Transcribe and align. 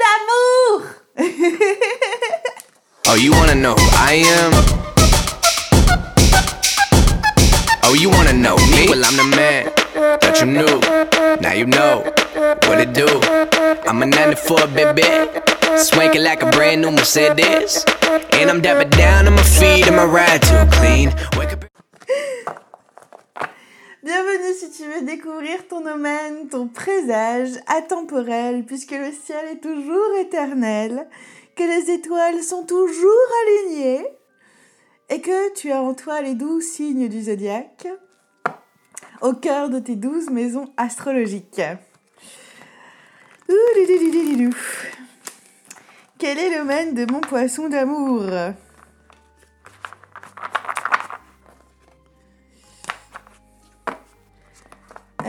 d'amour 0.00 0.96
Oh, 3.08 3.14
you 3.16 3.32
wanna 3.32 3.54
know 3.54 3.74
who 3.74 3.88
I 3.92 4.22
am? 4.38 4.52
Oh, 7.82 7.94
you 7.98 8.08
wanna 8.08 8.32
know 8.32 8.56
me? 8.56 8.86
Well, 8.88 9.04
I'm 9.04 9.16
the 9.16 9.24
man 9.36 9.72
that 10.20 10.38
you 10.40 10.46
knew. 10.46 10.78
Now 11.40 11.52
you 11.52 11.66
know 11.66 12.04
what 12.68 12.78
it 12.78 12.92
do. 12.92 13.08
I'm 13.88 14.00
a 14.02 14.06
94 14.06 14.68
baby. 14.68 15.02
Swanking 15.76 16.22
like 16.22 16.42
a 16.42 16.50
brand 16.50 16.82
new 16.82 16.92
Mercedes. 16.92 17.84
And 18.32 18.48
I'm 18.48 18.60
dapper 18.60 18.88
down 18.88 19.26
on 19.26 19.34
my 19.34 19.42
feet 19.42 19.88
and 19.88 19.96
my 19.96 20.04
ride 20.04 20.42
too 20.42 20.66
clean. 20.70 21.12
Wake 21.36 21.52
up. 21.52 21.59
Bienvenue 24.12 24.54
si 24.58 24.70
tu 24.72 24.82
veux 24.88 25.02
découvrir 25.02 25.68
ton 25.68 25.82
domaine, 25.82 26.48
ton 26.48 26.66
présage 26.66 27.50
atemporel, 27.68 28.64
puisque 28.64 28.90
le 28.90 29.12
ciel 29.12 29.46
est 29.52 29.60
toujours 29.60 30.16
éternel, 30.18 31.06
que 31.54 31.62
les 31.62 31.92
étoiles 31.92 32.42
sont 32.42 32.64
toujours 32.64 33.12
alignées, 33.46 34.04
et 35.10 35.20
que 35.20 35.54
tu 35.54 35.70
as 35.70 35.80
en 35.80 35.94
toi 35.94 36.22
les 36.22 36.34
douze 36.34 36.64
signes 36.64 37.08
du 37.08 37.22
zodiaque, 37.22 37.86
au 39.22 39.34
cœur 39.34 39.70
de 39.70 39.78
tes 39.78 39.94
douze 39.94 40.28
maisons 40.28 40.72
astrologiques. 40.76 41.62
Quel 46.18 46.36
est 46.36 46.58
le 46.58 46.94
de 46.94 47.12
mon 47.12 47.20
poisson 47.20 47.68
d'amour? 47.68 48.24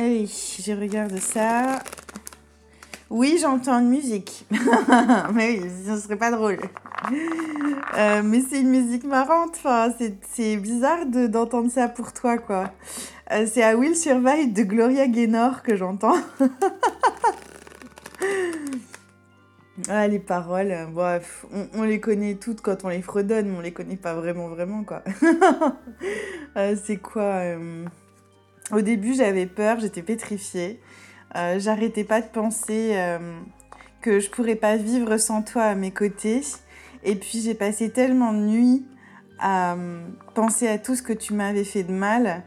Allez, 0.01 0.25
je 0.25 0.71
regarde 0.71 1.15
ça. 1.19 1.77
Oui, 3.11 3.37
j'entends 3.39 3.77
une 3.79 3.89
musique. 3.89 4.47
mais 5.31 5.59
oui, 5.59 5.69
ce 5.85 5.95
serait 5.99 6.15
pas 6.15 6.31
drôle. 6.31 6.57
Euh, 7.99 8.23
mais 8.23 8.41
c'est 8.41 8.61
une 8.61 8.71
musique 8.71 9.03
marrante. 9.03 9.51
Enfin, 9.57 9.93
c'est- 10.33 10.57
bizarre 10.57 11.05
de- 11.05 11.27
d'entendre 11.27 11.69
ça 11.69 11.87
pour 11.87 12.13
toi, 12.13 12.39
quoi. 12.39 12.71
Euh, 13.31 13.45
c'est 13.45 13.61
à 13.61 13.77
Will 13.77 13.95
Survive 13.95 14.51
de 14.53 14.63
Gloria 14.63 15.05
Gaynor 15.07 15.61
que 15.61 15.75
j'entends. 15.75 16.17
ah, 19.87 20.07
les 20.07 20.17
paroles, 20.17 20.73
bref, 20.91 21.45
on, 21.75 21.83
les 21.83 21.99
connaît 21.99 22.37
toutes 22.41 22.61
quand 22.61 22.85
on 22.85 22.89
les 22.89 23.03
fredonne, 23.03 23.49
mais 23.51 23.57
on 23.59 23.61
les 23.61 23.71
connaît 23.71 23.97
pas 23.97 24.15
vraiment, 24.15 24.47
vraiment, 24.47 24.83
quoi. 24.83 25.03
Euh, 26.57 26.75
c'est 26.83 26.97
quoi 26.97 27.43
Au 28.71 28.81
début, 28.81 29.13
j'avais 29.13 29.45
peur, 29.45 29.79
j'étais 29.79 30.01
pétrifiée. 30.01 30.79
Euh, 31.35 31.59
J'arrêtais 31.59 32.03
pas 32.03 32.21
de 32.21 32.27
penser 32.27 32.91
euh, 32.95 33.39
que 34.01 34.19
je 34.19 34.29
pourrais 34.29 34.55
pas 34.55 34.77
vivre 34.77 35.17
sans 35.17 35.41
toi 35.41 35.63
à 35.63 35.75
mes 35.75 35.91
côtés. 35.91 36.41
Et 37.03 37.15
puis, 37.15 37.41
j'ai 37.41 37.53
passé 37.53 37.89
tellement 37.91 38.33
de 38.33 38.39
nuits 38.39 38.85
à 39.39 39.73
euh, 39.73 40.07
penser 40.35 40.67
à 40.67 40.77
tout 40.77 40.95
ce 40.95 41.01
que 41.01 41.13
tu 41.13 41.33
m'avais 41.33 41.63
fait 41.63 41.83
de 41.83 41.91
mal 41.91 42.43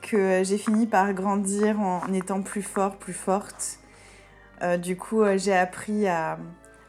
que 0.00 0.42
j'ai 0.44 0.58
fini 0.58 0.86
par 0.86 1.12
grandir 1.12 1.80
en 1.80 2.12
étant 2.12 2.42
plus 2.42 2.62
fort, 2.62 2.96
plus 2.96 3.12
forte. 3.12 3.80
Du 4.82 4.96
coup, 4.96 5.22
j'ai 5.36 5.54
appris 5.54 6.08
à, 6.08 6.38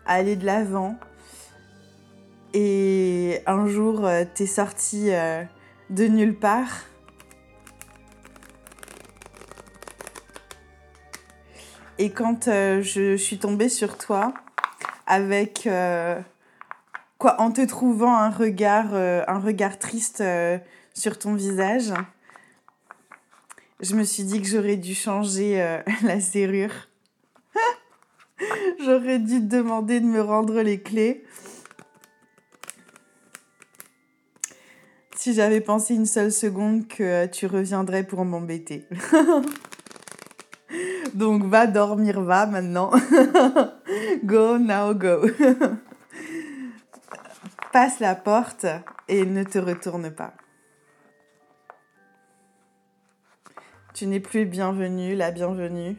à 0.05 0.13
aller 0.13 0.35
de 0.35 0.45
l'avant. 0.45 0.95
Et 2.53 3.41
un 3.45 3.67
jour, 3.67 4.07
t'es 4.33 4.47
sorti 4.47 5.11
euh, 5.11 5.43
de 5.89 6.05
nulle 6.05 6.35
part. 6.35 6.88
Et 12.01 12.11
quand 12.11 12.47
euh, 12.47 12.81
je 12.81 13.17
suis 13.17 13.39
tombée 13.39 13.67
sur 13.67 13.97
toi, 13.97 14.33
avec 15.05 15.67
euh, 15.67 16.17
quoi, 17.17 17.41
en 17.41 17.51
te 17.51 17.59
trouvant 17.65 18.15
un 18.15 18.29
regard, 18.29 18.93
euh, 18.93 19.21
un 19.27 19.39
regard 19.39 19.77
triste 19.77 20.23
sur 20.93 21.19
ton 21.19 21.35
visage, 21.35 21.91
je 23.81 23.95
me 23.95 24.05
suis 24.05 24.23
dit 24.23 24.41
que 24.41 24.47
j'aurais 24.47 24.77
dû 24.77 24.95
changer 24.95 25.81
la 26.03 26.21
serrure. 26.21 26.87
j'aurais 28.79 29.19
dû 29.19 29.41
te 29.41 29.55
demander 29.57 29.99
de 29.99 30.05
me 30.05 30.21
rendre 30.21 30.61
les 30.61 30.79
clés. 30.79 31.25
Si 35.17 35.33
j'avais 35.33 35.59
pensé 35.59 35.95
une 35.95 36.05
seule 36.05 36.31
seconde 36.31 36.87
que 36.87 37.25
tu 37.25 37.45
reviendrais 37.45 38.05
pour 38.05 38.23
m'embêter. 38.23 38.87
Donc 41.13 41.43
va 41.43 41.67
dormir, 41.67 42.21
va 42.21 42.45
maintenant. 42.45 42.91
go 44.23 44.57
now, 44.57 44.93
go. 44.93 45.21
Passe 47.71 47.99
la 47.99 48.15
porte 48.15 48.65
et 49.07 49.25
ne 49.25 49.43
te 49.43 49.59
retourne 49.59 50.11
pas. 50.11 50.33
Tu 53.93 54.07
n'es 54.07 54.19
plus 54.19 54.45
bienvenue, 54.45 55.15
la 55.15 55.31
bienvenue. 55.31 55.97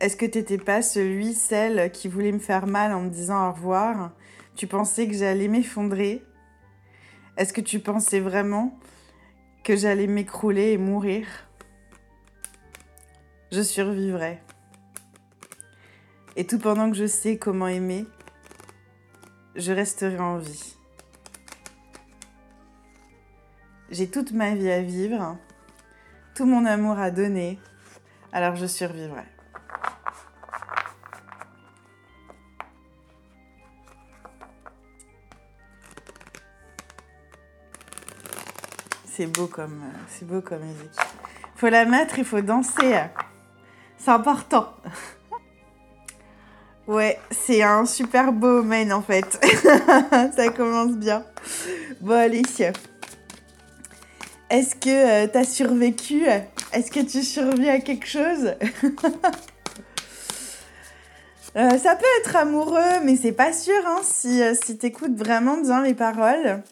Est-ce 0.00 0.16
que 0.16 0.26
t'étais 0.26 0.58
pas 0.58 0.80
celui, 0.80 1.34
celle 1.34 1.90
qui 1.90 2.06
voulait 2.06 2.30
me 2.30 2.38
faire 2.38 2.68
mal 2.68 2.92
en 2.92 3.00
me 3.00 3.10
disant 3.10 3.48
au 3.48 3.52
revoir? 3.52 4.12
Tu 4.54 4.68
pensais 4.68 5.08
que 5.08 5.14
j'allais 5.14 5.48
m'effondrer? 5.48 6.24
Est-ce 7.36 7.52
que 7.52 7.60
tu 7.60 7.80
pensais 7.80 8.20
vraiment 8.20 8.78
que 9.64 9.76
j'allais 9.76 10.06
m'écrouler 10.06 10.72
et 10.72 10.78
mourir 10.78 11.26
Je 13.52 13.62
survivrai. 13.62 14.40
Et 16.36 16.46
tout 16.46 16.58
pendant 16.58 16.90
que 16.90 16.96
je 16.96 17.06
sais 17.06 17.36
comment 17.38 17.68
aimer, 17.68 18.06
je 19.56 19.72
resterai 19.72 20.18
en 20.18 20.38
vie. 20.38 20.76
J'ai 23.90 24.08
toute 24.08 24.32
ma 24.32 24.54
vie 24.54 24.70
à 24.70 24.82
vivre, 24.82 25.36
tout 26.34 26.44
mon 26.44 26.64
amour 26.64 26.98
à 26.98 27.10
donner, 27.10 27.58
alors 28.32 28.54
je 28.54 28.66
survivrai. 28.66 29.24
C'est 39.18 39.26
beau 39.26 39.48
comme, 39.48 39.82
c'est 40.08 40.28
beau 40.28 40.40
comme 40.40 40.60
musique. 40.60 40.96
Faut 41.56 41.68
la 41.68 41.84
mettre, 41.86 42.20
il 42.20 42.24
faut 42.24 42.40
danser. 42.40 43.00
C'est 43.98 44.12
important. 44.12 44.72
Ouais, 46.86 47.18
c'est 47.30 47.62
un 47.62 47.84
super 47.84 48.32
beau 48.32 48.62
main 48.62 48.90
en 48.92 49.02
fait. 49.02 49.44
Ça 50.34 50.48
commence 50.48 50.92
bien. 50.92 51.22
Bon, 52.00 52.14
allez. 52.14 52.40
Est-ce 54.48 54.74
que 54.74 55.24
euh, 55.24 55.26
t'as 55.30 55.44
survécu? 55.44 56.22
Est-ce 56.72 56.90
que 56.90 57.00
tu 57.00 57.22
survis 57.22 57.68
à 57.68 57.80
quelque 57.80 58.06
chose? 58.06 58.54
Euh, 61.56 61.76
Ça 61.78 61.96
peut 61.96 62.06
être 62.20 62.36
amoureux, 62.36 63.00
mais 63.04 63.16
c'est 63.16 63.32
pas 63.32 63.52
sûr 63.52 63.82
hein, 63.86 64.00
si, 64.02 64.42
euh, 64.42 64.54
si 64.54 64.78
t'écoutes 64.78 65.16
vraiment 65.16 65.56
bien 65.56 65.82
les 65.82 65.94
paroles. 65.94 66.62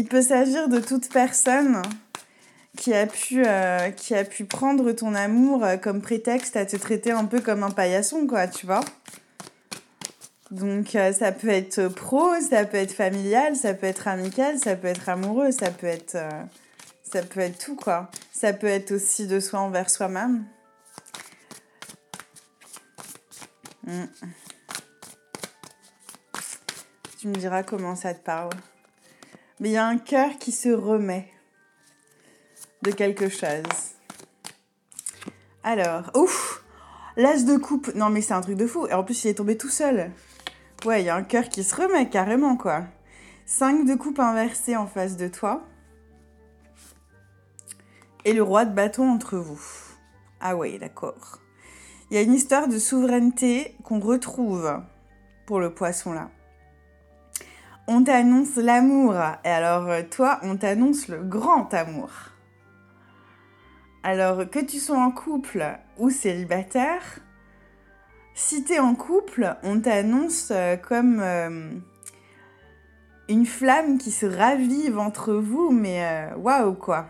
Il 0.00 0.06
peut 0.06 0.22
s'agir 0.22 0.70
de 0.70 0.80
toute 0.80 1.12
personne 1.12 1.82
qui 2.78 2.94
a 2.94 3.06
pu, 3.06 3.42
euh, 3.46 3.90
qui 3.90 4.14
a 4.14 4.24
pu 4.24 4.46
prendre 4.46 4.92
ton 4.92 5.14
amour 5.14 5.62
euh, 5.62 5.76
comme 5.76 6.00
prétexte 6.00 6.56
à 6.56 6.64
te 6.64 6.74
traiter 6.76 7.10
un 7.10 7.26
peu 7.26 7.42
comme 7.42 7.62
un 7.62 7.70
paillasson, 7.70 8.26
quoi, 8.26 8.48
tu 8.48 8.64
vois. 8.64 8.80
Donc 10.50 10.94
euh, 10.94 11.12
ça 11.12 11.32
peut 11.32 11.50
être 11.50 11.88
pro, 11.88 12.30
ça 12.40 12.64
peut 12.64 12.78
être 12.78 12.94
familial, 12.94 13.56
ça 13.56 13.74
peut 13.74 13.86
être 13.86 14.08
amical, 14.08 14.58
ça 14.58 14.74
peut 14.74 14.88
être 14.88 15.06
amoureux, 15.10 15.50
ça 15.50 15.70
peut 15.70 15.86
être, 15.86 16.16
ça 17.02 17.20
peut 17.20 17.40
être 17.40 17.58
tout, 17.58 17.76
quoi. 17.76 18.10
Ça 18.32 18.54
peut 18.54 18.68
être 18.68 18.92
aussi 18.92 19.26
de 19.26 19.38
soi 19.38 19.60
envers 19.60 19.90
soi-même. 19.90 20.46
Mm. 23.86 24.04
Tu 27.18 27.28
me 27.28 27.34
diras 27.34 27.62
comment 27.62 27.96
ça 27.96 28.14
te 28.14 28.24
parle. 28.24 28.48
Mais 29.60 29.70
il 29.70 29.72
y 29.72 29.76
a 29.76 29.86
un 29.86 29.98
cœur 29.98 30.38
qui 30.38 30.52
se 30.52 30.70
remet 30.70 31.30
de 32.82 32.90
quelque 32.90 33.28
chose. 33.28 33.62
Alors, 35.62 36.10
ouf 36.14 36.60
L'as 37.16 37.44
de 37.44 37.56
coupe. 37.56 37.94
Non, 37.94 38.08
mais 38.08 38.22
c'est 38.22 38.32
un 38.32 38.40
truc 38.40 38.56
de 38.56 38.66
fou. 38.66 38.86
Et 38.86 38.94
en 38.94 39.04
plus, 39.04 39.24
il 39.24 39.28
est 39.28 39.34
tombé 39.34 39.58
tout 39.58 39.68
seul. 39.68 40.10
Ouais, 40.86 41.02
il 41.02 41.06
y 41.06 41.10
a 41.10 41.16
un 41.16 41.22
cœur 41.22 41.48
qui 41.48 41.62
se 41.62 41.74
remet 41.74 42.08
carrément, 42.08 42.56
quoi. 42.56 42.84
5 43.44 43.84
de 43.84 43.94
coupe 43.94 44.20
inversé 44.20 44.76
en 44.76 44.86
face 44.86 45.16
de 45.16 45.28
toi. 45.28 45.62
Et 48.24 48.32
le 48.32 48.42
roi 48.42 48.64
de 48.64 48.74
bâton 48.74 49.10
entre 49.10 49.36
vous. 49.36 49.60
Ah 50.40 50.56
ouais, 50.56 50.78
d'accord. 50.78 51.40
Il 52.10 52.14
y 52.14 52.18
a 52.18 52.22
une 52.22 52.32
histoire 52.32 52.68
de 52.68 52.78
souveraineté 52.78 53.76
qu'on 53.84 54.00
retrouve 54.00 54.80
pour 55.46 55.60
le 55.60 55.74
poisson 55.74 56.12
là. 56.12 56.30
On 57.92 58.04
t'annonce 58.04 58.54
l'amour. 58.54 59.16
Et 59.44 59.48
alors, 59.48 59.88
euh, 59.88 60.02
toi, 60.08 60.38
on 60.44 60.56
t'annonce 60.56 61.08
le 61.08 61.18
grand 61.24 61.74
amour. 61.74 62.10
Alors, 64.04 64.48
que 64.48 64.64
tu 64.64 64.78
sois 64.78 64.96
en 64.96 65.10
couple 65.10 65.76
ou 65.98 66.08
célibataire, 66.08 67.18
si 68.32 68.62
t'es 68.62 68.78
en 68.78 68.94
couple, 68.94 69.56
on 69.64 69.80
t'annonce 69.80 70.52
euh, 70.52 70.76
comme 70.76 71.18
euh, 71.20 71.72
une 73.28 73.44
flamme 73.44 73.98
qui 73.98 74.12
se 74.12 74.26
ravive 74.26 74.96
entre 74.96 75.34
vous, 75.34 75.72
mais 75.72 76.28
waouh 76.36 76.74
quoi. 76.74 77.08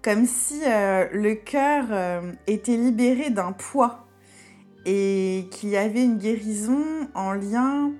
Comme 0.00 0.24
si 0.24 0.62
le 0.64 1.34
cœur 1.34 2.22
était 2.46 2.78
libéré 2.78 3.28
d'un 3.28 3.52
poids 3.52 4.06
et 4.86 5.46
qu'il 5.50 5.68
y 5.68 5.76
avait 5.76 6.04
une 6.04 6.16
guérison 6.16 6.82
en 7.14 7.32
lien 7.32 7.92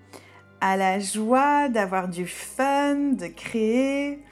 à 0.61 0.77
la 0.77 0.99
joie 0.99 1.69
d'avoir 1.69 2.09
du 2.09 2.27
fun, 2.27 3.13
de 3.13 3.27
créer, 3.27 4.23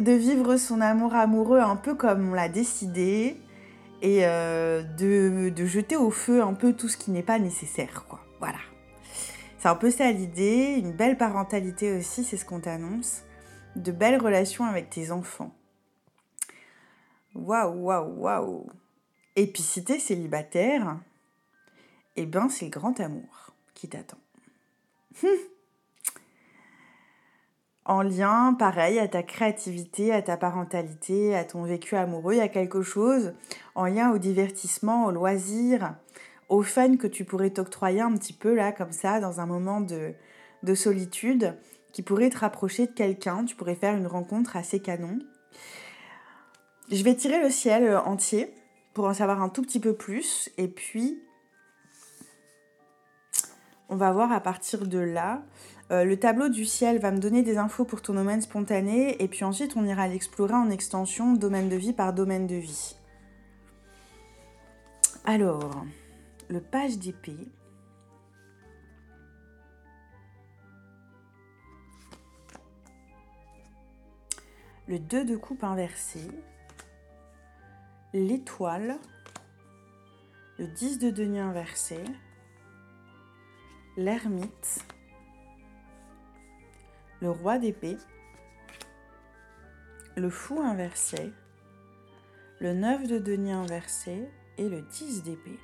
de 0.00 0.12
vivre 0.12 0.56
son 0.56 0.80
amour 0.80 1.14
amoureux 1.14 1.60
un 1.60 1.76
peu 1.76 1.94
comme 1.94 2.30
on 2.30 2.34
l'a 2.34 2.48
décidé 2.48 3.36
et 4.02 4.20
euh, 4.22 4.82
de, 4.82 5.66
jeter 5.66 5.96
au 5.96 6.10
feu 6.10 6.42
un 6.42 6.54
peu 6.54 6.72
tout 6.72 6.88
ce 6.88 6.96
qui 6.96 7.10
n'est 7.10 7.22
pas 7.22 7.38
nécessaire, 7.38 8.06
quoi. 8.08 8.20
Voilà. 8.38 8.58
C'est 9.58 9.68
un 9.68 9.74
peu 9.74 9.90
ça 9.90 10.10
l'idée, 10.10 10.76
une 10.78 10.92
belle 10.92 11.18
parentalité 11.18 11.94
aussi, 11.96 12.24
c'est 12.24 12.38
ce 12.38 12.46
qu'on 12.46 12.60
t'annonce, 12.60 13.22
de 13.76 13.92
belles 13.92 14.20
relations 14.20 14.64
avec 14.64 14.88
tes 14.88 15.10
enfants. 15.10 15.54
Waouh, 17.34 17.74
waouh, 17.74 18.20
waouh. 18.20 18.66
Et 19.36 19.46
puis 19.46 19.62
si 19.62 19.84
célibataire, 20.00 20.98
eh 22.16 22.26
ben 22.26 22.48
c'est 22.48 22.64
le 22.64 22.70
grand 22.70 22.98
amour 23.00 23.52
qui 23.74 23.88
t'attend. 23.88 24.18
En 27.84 28.02
lien, 28.02 28.54
pareil, 28.54 28.98
à 29.00 29.08
ta 29.08 29.22
créativité, 29.22 30.12
à 30.12 30.22
ta 30.22 30.36
parentalité, 30.36 31.34
à 31.34 31.44
ton 31.44 31.64
vécu 31.64 31.96
amoureux, 31.96 32.34
il 32.34 32.38
y 32.38 32.40
a 32.40 32.48
quelque 32.48 32.82
chose 32.82 33.32
en 33.74 33.86
lien 33.86 34.12
au 34.12 34.18
divertissement, 34.18 35.06
au 35.06 35.10
loisir, 35.10 35.96
au 36.48 36.62
fun 36.62 36.96
que 36.96 37.08
tu 37.08 37.24
pourrais 37.24 37.50
t'octroyer 37.50 38.00
un 38.00 38.12
petit 38.12 38.32
peu 38.32 38.54
là, 38.54 38.70
comme 38.70 38.92
ça, 38.92 39.18
dans 39.18 39.40
un 39.40 39.46
moment 39.46 39.80
de, 39.80 40.12
de 40.62 40.74
solitude, 40.74 41.56
qui 41.92 42.02
pourrait 42.02 42.30
te 42.30 42.38
rapprocher 42.38 42.86
de 42.86 42.92
quelqu'un, 42.92 43.44
tu 43.44 43.56
pourrais 43.56 43.74
faire 43.74 43.96
une 43.96 44.06
rencontre 44.06 44.56
assez 44.56 44.80
canon. 44.80 45.18
Je 46.92 47.02
vais 47.02 47.14
tirer 47.14 47.42
le 47.42 47.50
ciel 47.50 47.96
entier 47.96 48.54
pour 48.94 49.06
en 49.06 49.14
savoir 49.14 49.42
un 49.42 49.48
tout 49.48 49.62
petit 49.62 49.80
peu 49.80 49.94
plus, 49.94 50.50
et 50.58 50.68
puis 50.68 51.20
on 53.90 53.96
va 53.96 54.12
voir 54.12 54.32
à 54.32 54.40
partir 54.40 54.86
de 54.86 54.98
là 54.98 55.42
euh, 55.90 56.04
le 56.04 56.16
tableau 56.16 56.48
du 56.48 56.64
ciel 56.64 57.00
va 57.00 57.10
me 57.10 57.18
donner 57.18 57.42
des 57.42 57.58
infos 57.58 57.84
pour 57.84 58.00
ton 58.00 58.14
domaine 58.14 58.40
spontané 58.40 59.20
et 59.20 59.26
puis 59.26 59.44
ensuite 59.44 59.76
on 59.76 59.84
ira 59.84 60.06
l'explorer 60.06 60.54
en 60.54 60.70
extension 60.70 61.32
domaine 61.32 61.68
de 61.68 61.74
vie 61.74 61.92
par 61.92 62.12
domaine 62.12 62.46
de 62.46 62.54
vie. 62.54 62.96
Alors, 65.24 65.84
le 66.48 66.60
page 66.60 66.98
d'épée. 66.98 67.48
Le 74.86 74.98
2 74.98 75.24
de 75.24 75.36
coupe 75.36 75.64
inversé. 75.64 76.20
L'étoile. 78.12 78.96
Le 80.58 80.66
10 80.68 80.98
de 80.98 81.10
denier 81.10 81.40
inversé. 81.40 81.98
L'ermite 83.96 84.84
le 87.20 87.30
roi 87.30 87.58
d'épée, 87.58 87.98
le 90.16 90.30
fou 90.30 90.60
inversé, 90.60 91.32
le 92.60 92.72
9 92.72 93.06
de 93.06 93.18
denier 93.18 93.52
inversé 93.52 94.28
et 94.56 94.68
le 94.68 94.80
10 94.82 95.22
d'épée. 95.22 95.58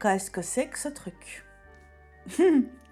Qu'est-ce 0.00 0.30
que 0.30 0.42
c'est 0.42 0.68
que 0.68 0.78
ce 0.78 0.88
truc? 0.88 1.44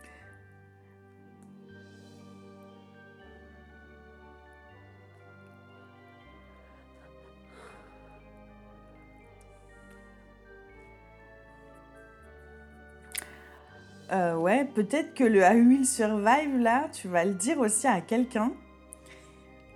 Euh, 14.13 14.37
ouais, 14.37 14.67
peut-être 14.67 15.15
que 15.15 15.25
le 15.25 15.41
I 15.41 15.61
Will 15.63 15.87
Survive, 15.87 16.59
là, 16.59 16.89
tu 16.93 17.09
vas 17.09 17.25
le 17.25 17.33
dire 17.33 17.59
aussi 17.61 17.87
à 17.87 18.03
quelqu'un. 18.03 18.53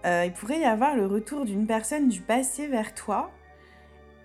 Euh, 0.05 0.25
il 0.27 0.33
pourrait 0.33 0.61
y 0.61 0.65
avoir 0.65 0.95
le 0.95 1.07
retour 1.07 1.47
d'une 1.47 1.67
personne 1.67 2.09
du 2.09 2.21
passé 2.21 2.67
vers 2.67 2.95
toi. 2.95 3.31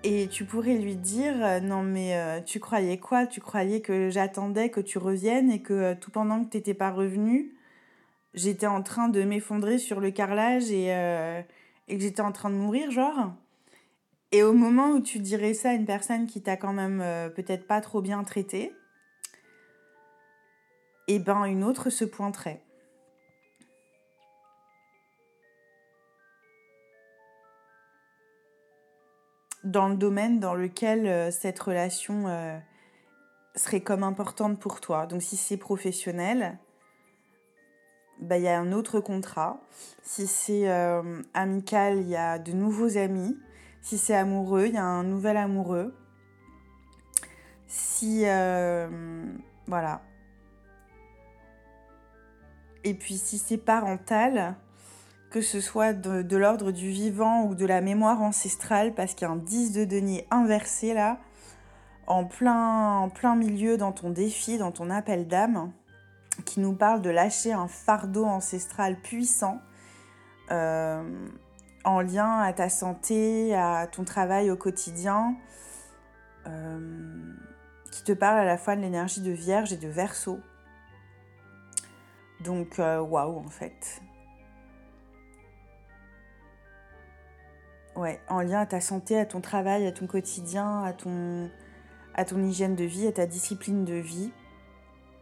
Et 0.03 0.27
tu 0.27 0.43
pourrais 0.43 0.75
lui 0.75 0.95
dire 0.97 1.33
euh, 1.41 1.59
Non, 1.61 1.81
mais 1.81 2.43
tu 2.45 2.59
croyais 2.59 2.97
quoi? 2.97 3.25
Tu 3.25 3.39
croyais 3.39 3.79
que 3.79 4.09
j'attendais 4.09 4.69
que 4.69 4.81
tu 4.81 4.97
reviennes 4.97 5.49
et 5.49 5.61
que 5.61 5.93
tout 5.93 6.11
pendant 6.11 6.43
que 6.43 6.49
tu 6.49 6.57
n'étais 6.57 6.73
pas 6.73 6.91
revenu, 6.91 7.53
j'étais 8.33 8.67
en 8.67 8.83
train 8.83 9.07
de 9.07 9.23
m'effondrer 9.23 9.77
sur 9.77 10.01
le 10.01 10.11
carrelage 10.11 10.71
et, 10.71 10.87
et 11.87 11.97
que 11.97 12.01
j'étais 12.01 12.21
en 12.21 12.33
train 12.33 12.49
de 12.49 12.55
mourir, 12.55 12.91
genre? 12.91 13.33
Et 14.33 14.43
au 14.43 14.53
moment 14.53 14.89
où 14.91 15.01
tu 15.01 15.19
dirais 15.19 15.53
ça 15.53 15.69
à 15.71 15.73
une 15.73 15.85
personne 15.85 16.25
qui 16.25 16.41
t'a 16.41 16.57
quand 16.57 16.73
même 16.73 17.03
peut-être 17.35 17.67
pas 17.67 17.81
trop 17.81 18.01
bien 18.01 18.23
traité, 18.23 18.73
et 21.07 21.15
eh 21.15 21.19
ben 21.19 21.45
une 21.45 21.63
autre 21.63 21.89
se 21.89 22.05
pointerait. 22.05 22.63
Dans 29.63 29.89
le 29.89 29.95
domaine 29.95 30.39
dans 30.39 30.55
lequel 30.55 31.05
euh, 31.07 31.31
cette 31.31 31.59
relation 31.59 32.27
euh, 32.27 32.57
serait 33.55 33.81
comme 33.81 34.03
importante 34.03 34.59
pour 34.59 34.81
toi. 34.81 35.05
Donc 35.05 35.21
si 35.21 35.37
c'est 35.37 35.57
professionnel, 35.57 36.57
bah, 38.19 38.37
il 38.37 38.43
y 38.43 38.47
a 38.47 38.59
un 38.59 38.71
autre 38.71 38.99
contrat. 38.99 39.59
Si 40.03 40.27
c'est 40.27 40.69
euh, 40.69 41.21
amical, 41.33 41.99
il 41.99 42.09
y 42.09 42.15
a 42.15 42.39
de 42.39 42.53
nouveaux 42.53 42.97
amis. 42.97 43.37
Si 43.81 43.97
c'est 43.97 44.15
amoureux, 44.15 44.67
il 44.67 44.73
y 44.73 44.77
a 44.77 44.85
un 44.85 45.03
nouvel 45.03 45.37
amoureux. 45.37 45.93
Si... 47.67 48.23
voilà. 49.67 50.01
Et 52.83 52.93
puis 52.93 53.17
si 53.17 53.37
c'est 53.37 53.57
parental, 53.57 54.55
que 55.31 55.41
ce 55.41 55.61
soit 55.61 55.93
de, 55.93 56.35
l'ordre 56.35 56.71
du 56.71 56.89
vivant 56.89 57.45
ou 57.45 57.55
de 57.55 57.65
la 57.65 57.81
mémoire 57.81 58.21
ancestrale, 58.21 58.93
parce 58.93 59.13
qu'il 59.13 59.27
y 59.27 59.31
a 59.31 59.33
un 59.33 59.37
10 59.37 59.71
de 59.71 59.85
denier 59.85 60.27
inversé 60.29 60.93
là, 60.93 61.19
en 62.07 62.25
plein, 62.25 63.35
milieu 63.35 63.77
dans 63.77 63.93
ton 63.93 64.09
défi, 64.09 64.57
dans 64.57 64.71
ton 64.71 64.89
appel 64.89 65.27
d'âme, 65.27 65.71
qui 66.45 66.59
nous 66.59 66.73
parle 66.73 67.01
de 67.01 67.09
lâcher 67.09 67.53
un 67.53 67.67
fardeau 67.67 68.25
ancestral 68.25 68.99
puissant 68.99 69.61
euh, 70.51 71.03
en 71.85 72.01
lien 72.01 72.39
à 72.39 72.51
ta 72.51 72.67
santé, 72.67 73.55
à 73.55 73.87
ton 73.87 74.03
travail 74.03 74.51
au 74.51 74.57
quotidien, 74.57 75.35
euh, 76.47 77.33
qui 77.91 78.03
te 78.03 78.11
parle 78.11 78.39
à 78.39 78.45
la 78.45 78.57
fois 78.57 78.75
de 78.75 78.81
l'énergie 78.81 79.21
de 79.21 79.31
Vierge 79.31 79.71
et 79.71 79.77
de 79.77 79.87
Verseau. 79.87 80.39
Donc, 82.43 82.79
euh, 82.79 82.99
waouh, 82.99 83.37
en 83.37 83.49
fait. 83.49 84.01
Ouais, 87.95 88.19
en 88.29 88.41
lien 88.41 88.61
à 88.61 88.65
ta 88.65 88.79
santé, 88.79 89.19
à 89.19 89.25
ton 89.25 89.41
travail, 89.41 89.85
à 89.85 89.91
ton 89.91 90.07
quotidien, 90.07 90.83
à 90.83 90.93
ton, 90.93 91.51
à 92.15 92.25
ton 92.25 92.41
hygiène 92.43 92.75
de 92.75 92.85
vie, 92.85 93.05
à 93.05 93.11
ta 93.11 93.25
discipline 93.25 93.85
de 93.85 93.95
vie. 93.95 94.31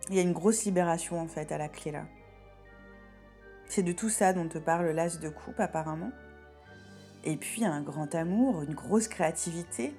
Il 0.10 0.16
y 0.16 0.20
a 0.20 0.22
une 0.22 0.34
grosse 0.34 0.66
libération, 0.66 1.20
en 1.20 1.28
fait, 1.28 1.52
à 1.52 1.58
la 1.58 1.68
clé 1.68 1.92
là. 1.92 2.06
C'est 3.66 3.84
de 3.84 3.92
tout 3.92 4.10
ça 4.10 4.34
dont 4.34 4.48
te 4.48 4.58
parle 4.58 4.90
l'as 4.90 5.20
de 5.20 5.30
coupe, 5.30 5.60
apparemment. 5.60 6.12
Et 7.24 7.36
puis, 7.36 7.66
un 7.66 7.82
grand 7.82 8.16
amour, 8.16 8.62
une 8.62 8.74
grosse 8.74 9.08
créativité. 9.08 9.94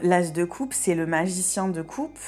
L'as 0.00 0.32
de 0.32 0.44
coupe, 0.44 0.74
c'est 0.74 0.94
le 0.94 1.06
magicien 1.06 1.68
de 1.68 1.82
coupe 1.82 2.18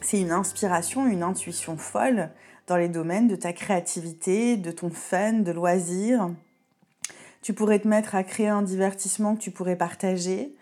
c'est 0.00 0.20
une 0.20 0.32
inspiration, 0.32 1.06
une 1.06 1.22
intuition 1.22 1.76
folle 1.76 2.30
dans 2.66 2.76
les 2.76 2.88
domaines 2.88 3.28
de 3.28 3.36
ta 3.36 3.52
créativité, 3.52 4.56
de 4.56 4.70
ton 4.70 4.90
fun, 4.90 5.32
de 5.34 5.52
loisirs. 5.52 6.30
Tu 7.42 7.52
pourrais 7.52 7.78
te 7.78 7.88
mettre 7.88 8.14
à 8.14 8.22
créer 8.22 8.48
un 8.48 8.62
divertissement 8.62 9.34
que 9.34 9.40
tu 9.40 9.50
pourrais 9.50 9.76
partager. 9.76 10.54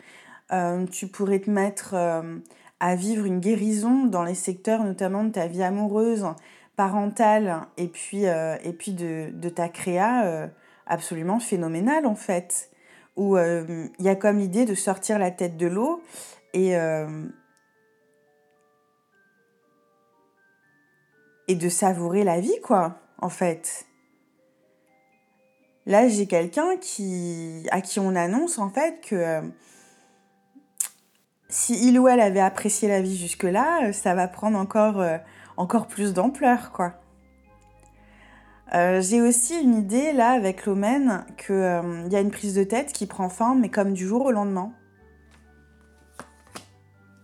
Euh, 0.53 0.87
tu 0.87 1.09
pourrais 1.09 1.41
te 1.41 1.51
mettre 1.51 1.91
euh, 1.95 2.39
à 2.81 2.95
vivre 2.95 3.27
une 3.27 3.41
guérison 3.41 4.07
dans 4.07 4.25
les 4.25 4.35
secteurs 4.35 4.85
notamment 4.85 5.25
de 5.25 5.31
ta 5.31 5.47
vie 5.47 5.63
amoureuse, 5.63 6.25
parentale 6.77 7.67
et 7.77 7.89
puis, 7.89 8.27
euh, 8.27 8.57
et 8.65 8.73
puis 8.73 8.93
de, 8.93 9.31
de, 9.33 9.49
ta 9.49 9.69
créa 9.69 10.49
absolument 10.87 11.41
phénoménale 11.41 12.07
en 12.07 12.15
fait. 12.15 12.71
Où 13.17 13.37
il 13.37 13.91
y 13.99 14.09
a 14.09 14.15
comme 14.15 14.39
l'idée 14.39 14.65
de 14.65 14.77
sortir 14.77 15.19
la 15.19 15.33
tête 15.33 15.57
de 15.57 15.67
l'eau 15.67 16.01
et, 16.55 16.77
et 21.49 21.55
de 21.55 21.69
savourer 21.69 22.25
la 22.25 22.41
vie, 22.41 22.61
quoi. 22.63 22.99
en 23.21 23.31
fait. 23.31 23.87
Là, 25.87 26.07
j'ai 26.07 26.27
quelqu'un 26.27 26.77
qui, 26.77 27.67
à 27.71 27.81
qui 27.81 27.99
on 27.99 28.15
annonce 28.15 28.59
en 28.59 28.69
fait 28.69 29.01
que 29.01 29.17
euh, 29.17 29.41
si 31.49 31.89
il 31.89 31.99
ou 31.99 32.09
elle 32.09 32.21
avait 32.21 32.41
apprécié 32.41 32.91
la 32.91 33.01
vie 33.01 33.17
jusque-là, 33.17 33.95
ça 33.95 34.15
va 34.15 34.29
prendre 34.29 34.59
encore, 34.59 35.01
euh, 35.01 35.17
encore 35.57 35.87
plus 35.87 36.13
d'ampleur, 36.13 36.73
quoi. 36.73 36.93
Euh, 38.75 39.01
j'ai 39.01 39.23
aussi 39.23 39.59
une 39.59 39.77
idée 39.77 40.13
là 40.13 40.33
avec 40.33 40.67
l'Omen 40.67 41.25
qu'il 41.39 41.57
y 42.11 42.17
a 42.17 42.21
une 42.21 42.31
prise 42.31 42.55
de 42.55 42.65
tête 42.65 42.93
qui 42.93 43.07
prend 43.07 43.31
fin, 43.31 43.55
mais 43.55 43.71
comme 43.71 43.95
du 43.95 44.07
jour 44.07 44.27
au 44.27 44.31
lendemain. 44.31 44.73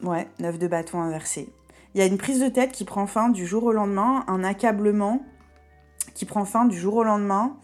Ouais, 0.02 0.26
neuf 0.38 0.58
de 0.58 0.66
bâton 0.66 1.02
inversé. 1.02 1.52
Il 1.94 2.00
y 2.00 2.02
a 2.02 2.06
une 2.06 2.18
prise 2.18 2.40
de 2.40 2.48
tête 2.48 2.72
qui 2.72 2.84
prend 2.84 3.06
fin 3.06 3.28
du 3.28 3.46
jour 3.46 3.64
au 3.64 3.72
lendemain, 3.72 4.24
un 4.26 4.42
accablement 4.42 5.22
qui 6.14 6.24
prend 6.24 6.44
fin 6.44 6.64
du 6.64 6.76
jour 6.76 6.96
au 6.96 7.04
lendemain, 7.04 7.56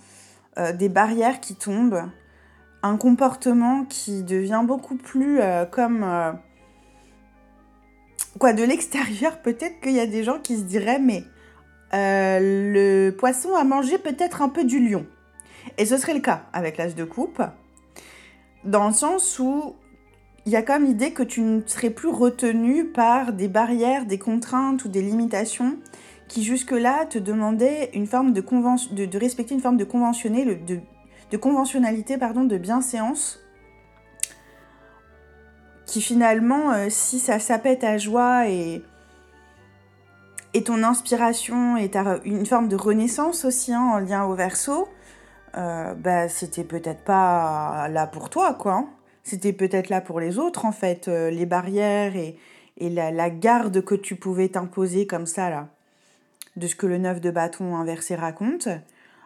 euh, 0.58 0.72
des 0.72 0.88
barrières 0.88 1.40
qui 1.40 1.56
tombent, 1.56 2.04
un 2.82 2.96
comportement 2.96 3.84
qui 3.84 4.22
devient 4.22 4.62
beaucoup 4.64 4.96
plus 4.96 5.40
euh, 5.40 5.66
comme... 5.66 6.04
Euh, 6.04 6.32
quoi, 8.38 8.52
de 8.52 8.62
l'extérieur, 8.62 9.42
peut-être 9.42 9.80
qu'il 9.80 9.92
y 9.92 10.00
a 10.00 10.06
des 10.06 10.22
gens 10.22 10.38
qui 10.38 10.56
se 10.56 10.62
diraient, 10.62 11.00
mais 11.00 11.24
le 11.92 13.10
poisson 13.10 13.56
a 13.56 13.64
mangé 13.64 13.98
peut-être 13.98 14.42
un 14.42 14.48
peu 14.48 14.62
du 14.64 14.78
lion. 14.78 15.06
Et 15.76 15.86
ce 15.86 15.96
serait 15.96 16.14
le 16.14 16.20
cas 16.20 16.44
avec 16.52 16.76
l'âge 16.76 16.94
de 16.94 17.04
coupe, 17.04 17.42
dans 18.62 18.86
le 18.86 18.94
sens 18.94 19.40
où 19.40 19.74
il 20.46 20.52
y 20.52 20.56
a 20.56 20.62
comme 20.62 20.84
l'idée 20.84 21.12
que 21.12 21.22
tu 21.22 21.42
ne 21.42 21.60
serais 21.66 21.90
plus 21.90 22.08
retenu 22.08 22.86
par 22.86 23.32
des 23.32 23.48
barrières, 23.48 24.06
des 24.06 24.18
contraintes 24.18 24.84
ou 24.84 24.88
des 24.88 25.02
limitations 25.02 25.76
qui 26.28 26.44
jusque-là 26.44 27.06
te 27.06 27.18
demandaient 27.18 27.90
une 27.92 28.06
forme 28.06 28.32
de, 28.32 28.40
de, 28.40 29.06
de, 29.06 29.18
respecter 29.18 29.54
une 29.54 29.60
forme 29.60 29.76
de, 29.76 29.84
de, 29.84 30.80
de 31.30 31.36
conventionnalité 31.36 32.18
pardon, 32.18 32.44
de 32.44 32.56
bienséance 32.56 33.40
qui 35.90 36.00
finalement, 36.00 36.70
euh, 36.70 36.86
si 36.88 37.18
ça 37.18 37.40
sapait 37.40 37.76
ta 37.76 37.98
joie 37.98 38.48
et, 38.48 38.82
ton 40.64 40.84
inspiration 40.84 41.76
et 41.76 41.90
une 42.24 42.46
forme 42.46 42.68
de 42.68 42.76
renaissance 42.76 43.44
aussi 43.44 43.74
hein, 43.74 43.90
en 43.94 43.98
lien 43.98 44.24
au 44.24 44.34
verso, 44.34 44.88
euh, 45.56 45.94
bah, 45.94 46.28
c'était 46.28 46.64
peut-être 46.64 47.02
pas 47.02 47.88
là 47.88 48.06
pour 48.06 48.30
toi, 48.30 48.54
quoi. 48.54 48.86
C'était 49.22 49.52
peut-être 49.52 49.88
là 49.88 50.00
pour 50.00 50.20
les 50.20 50.38
autres, 50.38 50.64
en 50.64 50.72
fait, 50.72 51.08
euh, 51.08 51.30
les 51.30 51.46
barrières 51.46 52.16
et, 52.16 52.36
et 52.78 52.88
la, 52.88 53.10
la, 53.10 53.30
garde 53.30 53.84
que 53.84 53.94
tu 53.94 54.16
pouvais 54.16 54.48
t'imposer 54.48 55.06
comme 55.06 55.26
ça, 55.26 55.50
là, 55.50 55.68
de 56.56 56.66
ce 56.66 56.74
que 56.74 56.86
le 56.86 56.98
neuf 56.98 57.20
de 57.20 57.30
bâton 57.30 57.76
inversé 57.76 58.14
raconte. 58.14 58.68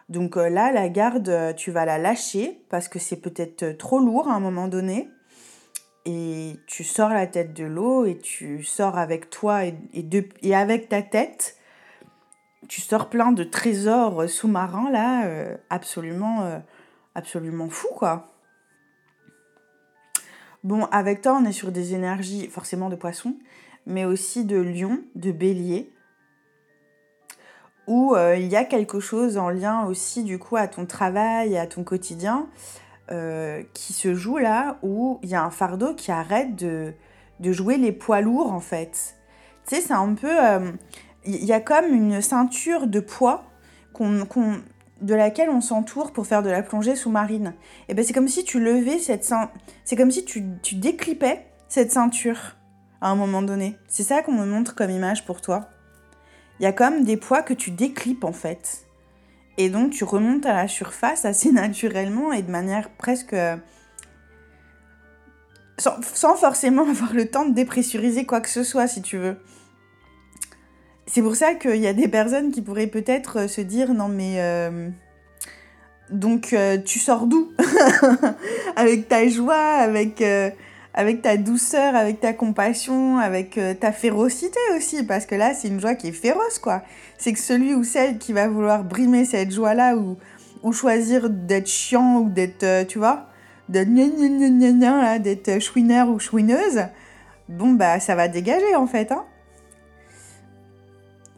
Donc 0.09 0.37
euh, 0.37 0.49
là, 0.49 0.71
la 0.71 0.89
garde, 0.89 1.29
euh, 1.29 1.53
tu 1.53 1.71
vas 1.71 1.85
la 1.85 1.97
lâcher 1.97 2.61
parce 2.69 2.87
que 2.87 2.99
c'est 2.99 3.15
peut-être 3.15 3.77
trop 3.77 3.99
lourd 3.99 4.27
à 4.27 4.33
un 4.33 4.39
moment 4.39 4.67
donné. 4.67 5.09
Et 6.05 6.59
tu 6.67 6.83
sors 6.83 7.09
la 7.09 7.25
tête 7.25 7.53
de 7.53 7.65
l'eau 7.65 8.05
et 8.05 8.19
tu 8.19 8.63
sors 8.63 8.97
avec 8.97 9.31
toi 9.31 9.65
et, 9.65 9.75
et, 9.93 10.03
de, 10.03 10.23
et 10.43 10.53
avec 10.53 10.87
ta 10.87 11.01
tête, 11.01 11.57
tu 12.67 12.81
sors 12.81 13.09
plein 13.09 13.31
de 13.31 13.43
trésors 13.43 14.29
sous-marins 14.29 14.91
là, 14.91 15.27
absolument, 15.71 16.61
absolument 17.15 17.69
fou 17.69 17.87
quoi. 17.95 18.34
Bon, 20.65 20.85
avec 20.85 21.21
toi, 21.21 21.37
on 21.39 21.45
est 21.45 21.51
sur 21.51 21.71
des 21.71 21.93
énergies 21.93 22.47
forcément 22.47 22.89
de 22.89 22.95
poisson, 22.95 23.35
mais 23.85 24.03
aussi 24.03 24.45
de 24.45 24.57
lion, 24.57 24.97
de 25.13 25.31
bélier, 25.31 25.93
où 27.85 28.15
euh, 28.15 28.35
il 28.35 28.47
y 28.47 28.55
a 28.55 28.65
quelque 28.65 28.99
chose 28.99 29.37
en 29.37 29.49
lien 29.49 29.85
aussi 29.85 30.23
du 30.23 30.39
coup 30.39 30.55
à 30.55 30.67
ton 30.67 30.87
travail, 30.87 31.55
à 31.55 31.67
ton 31.67 31.83
quotidien, 31.83 32.47
euh, 33.11 33.61
qui 33.75 33.93
se 33.93 34.15
joue 34.15 34.39
là, 34.39 34.79
où 34.81 35.19
il 35.21 35.29
y 35.29 35.35
a 35.35 35.43
un 35.43 35.51
fardeau 35.51 35.93
qui 35.93 36.11
arrête 36.11 36.55
de, 36.55 36.95
jouer 37.39 37.77
les 37.77 37.91
poids 37.91 38.21
lourds 38.21 38.51
en 38.51 38.59
fait. 38.59 39.17
Tu 39.67 39.75
sais, 39.75 39.81
c'est 39.81 39.93
un 39.93 40.15
peu... 40.15 40.31
Euh, 40.31 40.71
il 41.25 41.45
y 41.45 41.53
a 41.53 41.59
comme 41.59 41.93
une 41.93 42.23
ceinture 42.23 42.87
de 42.87 42.99
poids 42.99 43.43
qu'on 43.93 44.25
de 45.01 45.13
laquelle 45.13 45.49
on 45.49 45.61
s'entoure 45.61 46.13
pour 46.13 46.25
faire 46.25 46.43
de 46.43 46.49
la 46.49 46.63
plongée 46.63 46.95
sous-marine. 46.95 47.53
Et 47.89 47.93
ben 47.93 48.03
c'est 48.03 48.13
comme 48.13 48.27
si 48.27 48.43
tu 48.43 48.59
levais 48.59 48.99
cette 48.99 49.29
c'est 49.83 49.95
comme 49.95 50.11
si 50.11 50.25
tu, 50.25 50.43
tu 50.61 50.75
déclipais 50.75 51.45
cette 51.67 51.91
ceinture 51.91 52.55
à 53.01 53.09
un 53.09 53.15
moment 53.15 53.41
donné. 53.41 53.77
C'est 53.87 54.03
ça 54.03 54.21
qu'on 54.21 54.33
me 54.33 54.45
montre 54.45 54.75
comme 54.75 54.89
image 54.89 55.25
pour 55.25 55.41
toi. 55.41 55.69
Il 56.59 56.63
y 56.63 56.67
a 56.67 56.71
comme 56.71 57.03
des 57.03 57.17
poids 57.17 57.41
que 57.41 57.53
tu 57.53 57.71
déclipes 57.71 58.23
en 58.23 58.31
fait. 58.31 58.85
Et 59.57 59.69
donc 59.69 59.91
tu 59.91 60.03
remontes 60.03 60.45
à 60.45 60.53
la 60.53 60.67
surface 60.67 61.25
assez 61.25 61.51
naturellement 61.53 62.31
et 62.31 62.41
de 62.41 62.51
manière 62.51 62.89
presque 62.89 63.35
sans, 65.77 66.01
sans 66.01 66.35
forcément 66.35 66.89
avoir 66.89 67.13
le 67.13 67.29
temps 67.29 67.45
de 67.45 67.53
dépressuriser 67.53 68.25
quoi 68.25 68.39
que 68.41 68.49
ce 68.49 68.63
soit 68.63 68.87
si 68.87 69.01
tu 69.01 69.17
veux. 69.17 69.37
C'est 71.07 71.21
pour 71.21 71.35
ça 71.35 71.53
qu'il 71.53 71.77
y 71.77 71.87
a 71.87 71.93
des 71.93 72.07
personnes 72.07 72.51
qui 72.51 72.61
pourraient 72.61 72.87
peut-être 72.87 73.41
euh, 73.41 73.47
se 73.47 73.61
dire 73.61 73.93
non 73.93 74.07
mais 74.07 74.35
euh, 74.37 74.89
donc 76.09 76.51
euh, 76.53 76.77
tu 76.83 76.97
sors 76.97 77.27
d'où 77.27 77.51
avec 78.75 79.07
ta 79.07 79.27
joie, 79.27 79.55
avec 79.55 80.23
avec 80.95 81.21
ta 81.21 81.37
douceur, 81.37 81.93
avec 81.95 82.21
ta 82.21 82.33
compassion, 82.33 83.17
avec 83.19 83.59
ta 83.79 83.91
férocité 83.91 84.59
aussi 84.75 85.03
parce 85.03 85.25
que 85.25 85.35
là 85.35 85.53
c'est 85.53 85.67
une 85.67 85.79
joie 85.79 85.93
qui 85.93 86.07
est 86.07 86.11
féroce 86.11 86.57
quoi. 86.57 86.81
C'est 87.17 87.33
que 87.33 87.39
celui 87.39 87.75
ou 87.75 87.83
celle 87.83 88.17
qui 88.17 88.33
va 88.33 88.47
vouloir 88.47 88.83
brimer 88.83 89.25
cette 89.25 89.51
joie 89.51 89.73
là 89.73 89.95
ou 89.95 90.17
ou 90.63 90.71
choisir 90.71 91.29
d'être 91.29 91.67
chiant 91.67 92.21
ou 92.21 92.29
d'être 92.29 92.87
tu 92.87 92.97
vois 92.97 93.27
d'être 93.69 93.93
d'être 95.21 95.59
chouineur 95.59 96.09
ou 96.09 96.19
chouineuse, 96.19 96.85
bon 97.49 97.73
bah 97.73 97.99
ça 97.99 98.15
va 98.15 98.27
dégager 98.27 98.75
en 98.75 98.87
fait 98.87 99.11
hein. 99.11 99.25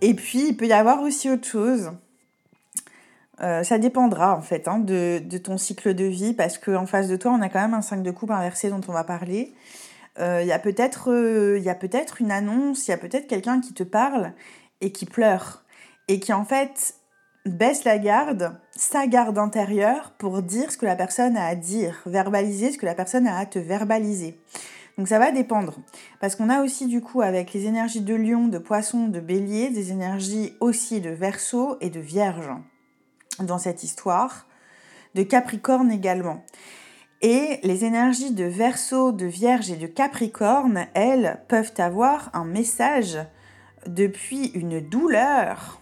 Et 0.02 0.14
puis, 0.14 0.50
il 0.50 0.58
peut 0.58 0.68
y 0.68 0.74
avoir 0.74 1.02
aussi 1.02 1.30
autre 1.30 1.48
chose. 1.48 1.92
Euh, 3.42 3.64
ça 3.64 3.78
dépendra 3.78 4.36
en 4.36 4.42
fait 4.42 4.68
hein, 4.68 4.80
de, 4.80 5.22
ton 5.38 5.58
cycle 5.58 5.94
de 5.94 6.06
vie 6.06 6.34
parce 6.34 6.58
qu'en 6.58 6.88
face 6.88 7.08
de 7.08 7.16
toi, 7.16 7.32
on 7.32 7.42
a 7.42 7.50
quand 7.50 7.62
même 7.62 7.76
un 7.76 7.84
5 7.84 8.02
de 8.02 8.12
coupe 8.12 8.32
inversé 8.32 8.70
dont 8.70 8.82
on 8.88 8.92
va 8.92 9.04
parler. 9.04 9.54
Euh, 10.20 10.42
il 10.42 10.48
y 10.48 10.52
a 10.52 10.58
peut-être 10.58 11.12
euh, 11.12 11.62
peut 11.80 11.90
une 12.20 12.32
annonce, 12.32 12.88
il 12.88 12.92
y 12.92 12.94
a 12.94 12.98
peut-être 12.98 13.28
quelqu'un 13.28 13.62
qui 13.62 13.74
te 13.74 13.84
parle 13.84 14.34
et 14.82 14.92
qui 14.92 15.06
pleure 15.06 15.64
et 16.08 16.20
qui 16.20 16.34
en 16.34 16.46
fait 16.46 16.96
baisse 17.46 17.84
la 17.84 18.00
garde, 18.00 18.58
sa 18.76 19.06
garde 19.06 19.38
intérieure 19.38 20.14
pour 20.18 20.42
dire 20.42 20.72
ce 20.72 20.78
que 20.78 20.88
la 20.88 20.96
personne 20.96 21.38
a 21.38 21.46
à 21.46 21.56
dire, 21.56 22.02
verbaliser 22.08 22.72
ce 22.72 22.80
que 22.80 22.88
la 22.88 22.96
personne 22.96 23.28
a 23.28 23.38
à 23.38 23.46
te 23.46 23.60
verbaliser. 23.60 24.40
Donc 24.98 25.08
ça 25.08 25.20
va 25.20 25.32
dépendre. 25.32 25.76
Parce 26.20 26.36
qu'on 26.36 26.50
a 26.50 26.64
aussi 26.64 26.88
du 26.88 27.02
coup 27.02 27.22
avec 27.22 27.54
les 27.54 27.66
énergies 27.66 28.02
de 28.02 28.16
lion, 28.16 28.48
de 28.48 28.58
poisson, 28.58 29.08
de 29.08 29.20
bélier, 29.20 29.70
des 29.70 29.92
énergies 29.92 30.56
aussi 30.60 31.02
de 31.02 31.12
verso 31.12 31.78
et 31.82 31.90
de 31.90 32.00
vierge 32.00 32.50
dans 33.40 33.60
cette 33.60 33.84
histoire, 33.84 34.48
de 35.14 35.24
capricorne 35.24 35.92
également. 35.92 36.44
Et 37.22 37.60
les 37.64 37.86
énergies 37.86 38.32
de 38.32 38.46
verso, 38.46 39.12
de 39.12 39.26
vierge 39.26 39.72
et 39.72 39.76
de 39.76 39.88
capricorne, 39.88 40.88
elles, 40.94 41.42
peuvent 41.48 41.74
avoir 41.78 42.30
un 42.34 42.46
message 42.46 43.18
depuis 43.88 44.48
une 44.50 44.80
douleur 44.80 45.82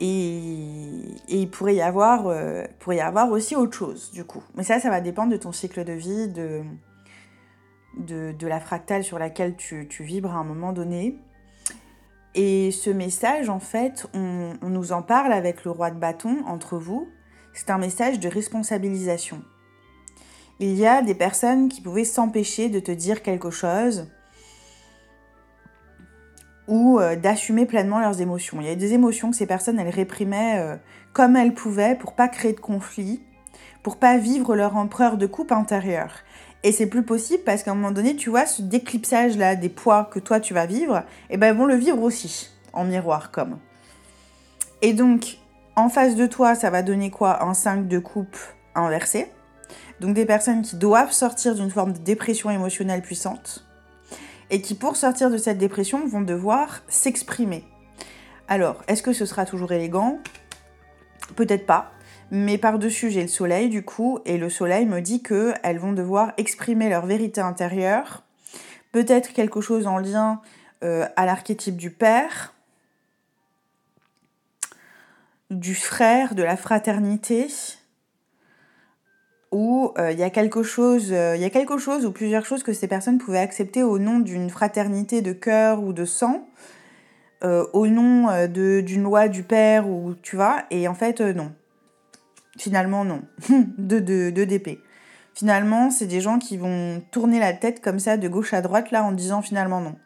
Et, 0.00 1.00
il 1.28 1.50
pourrait 1.50 1.74
y, 1.74 1.82
avoir, 1.82 2.26
euh, 2.26 2.64
pourrait 2.78 2.96
y 2.96 3.00
avoir 3.00 3.30
aussi 3.30 3.56
autre 3.56 3.76
chose, 3.76 4.10
du 4.12 4.24
coup. 4.24 4.42
Mais 4.54 4.62
ça, 4.62 4.80
ça 4.80 4.90
va 4.90 5.00
dépendre 5.00 5.32
de 5.32 5.36
ton 5.36 5.52
cycle 5.52 5.84
de 5.84 5.92
vie, 5.92 6.28
de, 6.28 6.62
de, 7.96 8.46
la 8.46 8.60
fractale 8.60 9.02
sur 9.02 9.18
laquelle 9.18 9.56
tu, 9.56 9.86
vibres 10.00 10.34
à 10.34 10.38
un 10.38 10.44
moment 10.44 10.72
donné. 10.72 11.18
Et 12.34 12.70
ce 12.70 12.90
message, 12.90 13.48
en 13.48 13.58
fait, 13.58 14.06
on, 14.14 14.52
on 14.62 14.68
nous 14.68 14.92
en 14.92 15.02
parle 15.02 15.32
avec 15.32 15.64
le 15.64 15.72
roi 15.72 15.90
de 15.90 15.98
bâton 15.98 16.44
entre 16.46 16.78
vous. 16.78 17.08
C'est 17.52 17.70
un 17.70 17.78
message 17.78 18.20
de 18.20 18.28
responsabilisation. 18.28 19.42
Il 20.60 20.74
y 20.74 20.86
a 20.86 21.02
des 21.02 21.14
personnes 21.14 21.68
qui 21.68 21.80
pouvaient 21.80 22.04
s'empêcher 22.04 22.68
de 22.68 22.80
te 22.80 22.92
dire 22.92 23.22
quelque 23.22 23.50
chose 23.50 24.08
ou 26.68 27.00
euh, 27.00 27.16
d'assumer 27.16 27.66
pleinement 27.66 27.98
leurs 27.98 28.20
émotions. 28.20 28.60
Il 28.60 28.66
y 28.66 28.70
a 28.70 28.76
des 28.76 28.92
émotions 28.92 29.30
que 29.30 29.36
ces 29.36 29.46
personnes, 29.46 29.80
elles 29.80 29.88
réprimaient 29.88 30.58
euh, 30.58 30.76
comme 31.12 31.34
elles 31.34 31.54
pouvaient 31.54 31.96
pour 31.96 32.12
pas 32.12 32.28
créer 32.28 32.52
de 32.52 32.60
conflit, 32.60 33.22
pour 33.82 33.96
pas 33.96 34.18
vivre 34.18 34.54
leur 34.54 34.76
empereur 34.76 35.16
de 35.16 35.26
coupe 35.26 35.50
intérieure. 35.50 36.12
Et 36.62 36.72
c'est 36.72 36.86
plus 36.86 37.02
possible 37.02 37.42
parce 37.44 37.62
qu'à 37.62 37.70
un 37.70 37.74
moment 37.74 37.90
donné, 37.90 38.16
tu 38.16 38.30
vois, 38.30 38.44
ce 38.44 38.62
déclipsage-là 38.62 39.56
des 39.56 39.68
poids 39.68 40.04
que 40.12 40.18
toi 40.18 40.40
tu 40.40 40.54
vas 40.54 40.66
vivre, 40.66 41.04
eh 41.30 41.36
ben, 41.36 41.48
elles 41.48 41.56
vont 41.56 41.66
le 41.66 41.76
vivre 41.76 42.02
aussi, 42.02 42.50
en 42.72 42.84
miroir 42.84 43.30
comme. 43.30 43.58
Et 44.82 44.92
donc, 44.92 45.38
en 45.76 45.88
face 45.88 46.16
de 46.16 46.26
toi, 46.26 46.54
ça 46.54 46.70
va 46.70 46.82
donner 46.82 47.10
quoi? 47.10 47.42
Un 47.44 47.54
5 47.54 47.88
de 47.88 47.98
coupe 47.98 48.36
inversé. 48.74 49.30
Donc 50.00 50.14
des 50.14 50.26
personnes 50.26 50.62
qui 50.62 50.76
doivent 50.76 51.12
sortir 51.12 51.54
d'une 51.54 51.70
forme 51.70 51.92
de 51.92 51.98
dépression 51.98 52.50
émotionnelle 52.50 53.02
puissante 53.02 53.67
et 54.50 54.60
qui, 54.60 54.74
pour 54.74 54.96
sortir 54.96 55.30
de 55.30 55.36
cette 55.36 55.58
dépression, 55.58 56.06
vont 56.06 56.20
devoir 56.20 56.82
s'exprimer. 56.88 57.64
Alors, 58.48 58.82
est-ce 58.88 59.02
que 59.02 59.12
ce 59.12 59.26
sera 59.26 59.44
toujours 59.44 59.72
élégant? 59.72 60.18
Peut-être 61.36 61.66
pas. 61.66 61.92
Mais 62.30 62.58
par-dessus, 62.58 63.10
j'ai 63.10 63.22
le 63.22 63.28
soleil, 63.28 63.68
du 63.68 63.84
coup, 63.84 64.20
et 64.24 64.38
le 64.38 64.50
soleil 64.50 64.86
me 64.86 65.00
dit 65.00 65.22
qu'elles 65.22 65.78
vont 65.78 65.92
devoir 65.92 66.32
exprimer 66.36 66.88
leur 66.88 67.06
vérité 67.06 67.40
intérieure. 67.40 68.22
Peut-être 68.92 69.32
quelque 69.32 69.60
chose 69.60 69.86
en 69.86 69.98
lien 69.98 70.40
euh, 70.82 71.06
à 71.16 71.26
l'archétype 71.26 71.76
du 71.76 71.90
père, 71.90 72.54
du 75.50 75.74
frère, 75.74 76.34
de 76.34 76.42
la 76.42 76.56
fraternité, 76.56 77.48
où 79.50 79.92
euh, 79.98 80.12
il 80.12 80.18
y 80.18 80.22
a 80.22 80.30
quelque 80.30 80.62
chose, 80.62 81.08
euh, 81.12 81.34
il 81.36 81.40
y 81.40 81.44
a 81.44 81.50
quelque 81.50 81.78
chose 81.78 82.04
ou 82.04 82.12
plusieurs 82.12 82.44
choses 82.44 82.62
que 82.62 82.72
ces 82.72 82.86
personnes 82.86 83.18
pouvaient 83.18 83.38
accepter 83.38 83.82
au 83.82 83.98
nom 83.98 84.18
d'une 84.18 84.50
fraternité 84.50 85.22
de 85.22 85.32
cœur 85.32 85.82
ou 85.82 85.92
de 85.92 86.04
sang, 86.04 86.48
euh, 87.44 87.66
au 87.72 87.86
nom 87.86 88.46
d'une 88.48 89.02
loi 89.02 89.28
du 89.28 89.42
père 89.42 89.88
ou 89.88 90.14
tu 90.22 90.36
vois, 90.36 90.64
et 90.70 90.86
en 90.88 90.94
fait 90.94 91.20
non. 91.20 91.52
Finalement 92.58 93.04
non, 93.04 93.22
de, 93.78 94.00
de, 94.00 94.30
de. 94.30 94.78
Finalement, 95.34 95.90
c'est 95.90 96.06
des 96.06 96.20
gens 96.20 96.40
qui 96.40 96.56
vont 96.56 97.00
tourner 97.12 97.38
la 97.38 97.52
tête 97.52 97.80
comme 97.80 98.00
ça 98.00 98.16
de 98.16 98.28
gauche 98.28 98.52
à 98.52 98.60
droite 98.60 98.90
là 98.90 99.04
en 99.04 99.12
disant 99.12 99.40
finalement 99.40 99.80
non. 99.80 99.96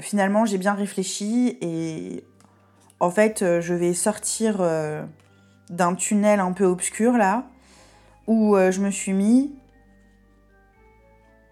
finalement, 0.00 0.46
j'ai 0.46 0.56
bien 0.56 0.72
réfléchi 0.72 1.58
et 1.60 2.24
en 2.98 3.10
fait, 3.10 3.44
je 3.60 3.74
vais 3.74 3.92
sortir 3.92 4.64
d'un 5.68 5.94
tunnel 5.94 6.40
un 6.40 6.52
peu 6.52 6.64
obscur 6.64 7.12
là 7.12 7.44
où 8.30 8.56
euh, 8.56 8.70
je 8.70 8.80
me 8.80 8.92
suis 8.92 9.12
mis 9.12 9.50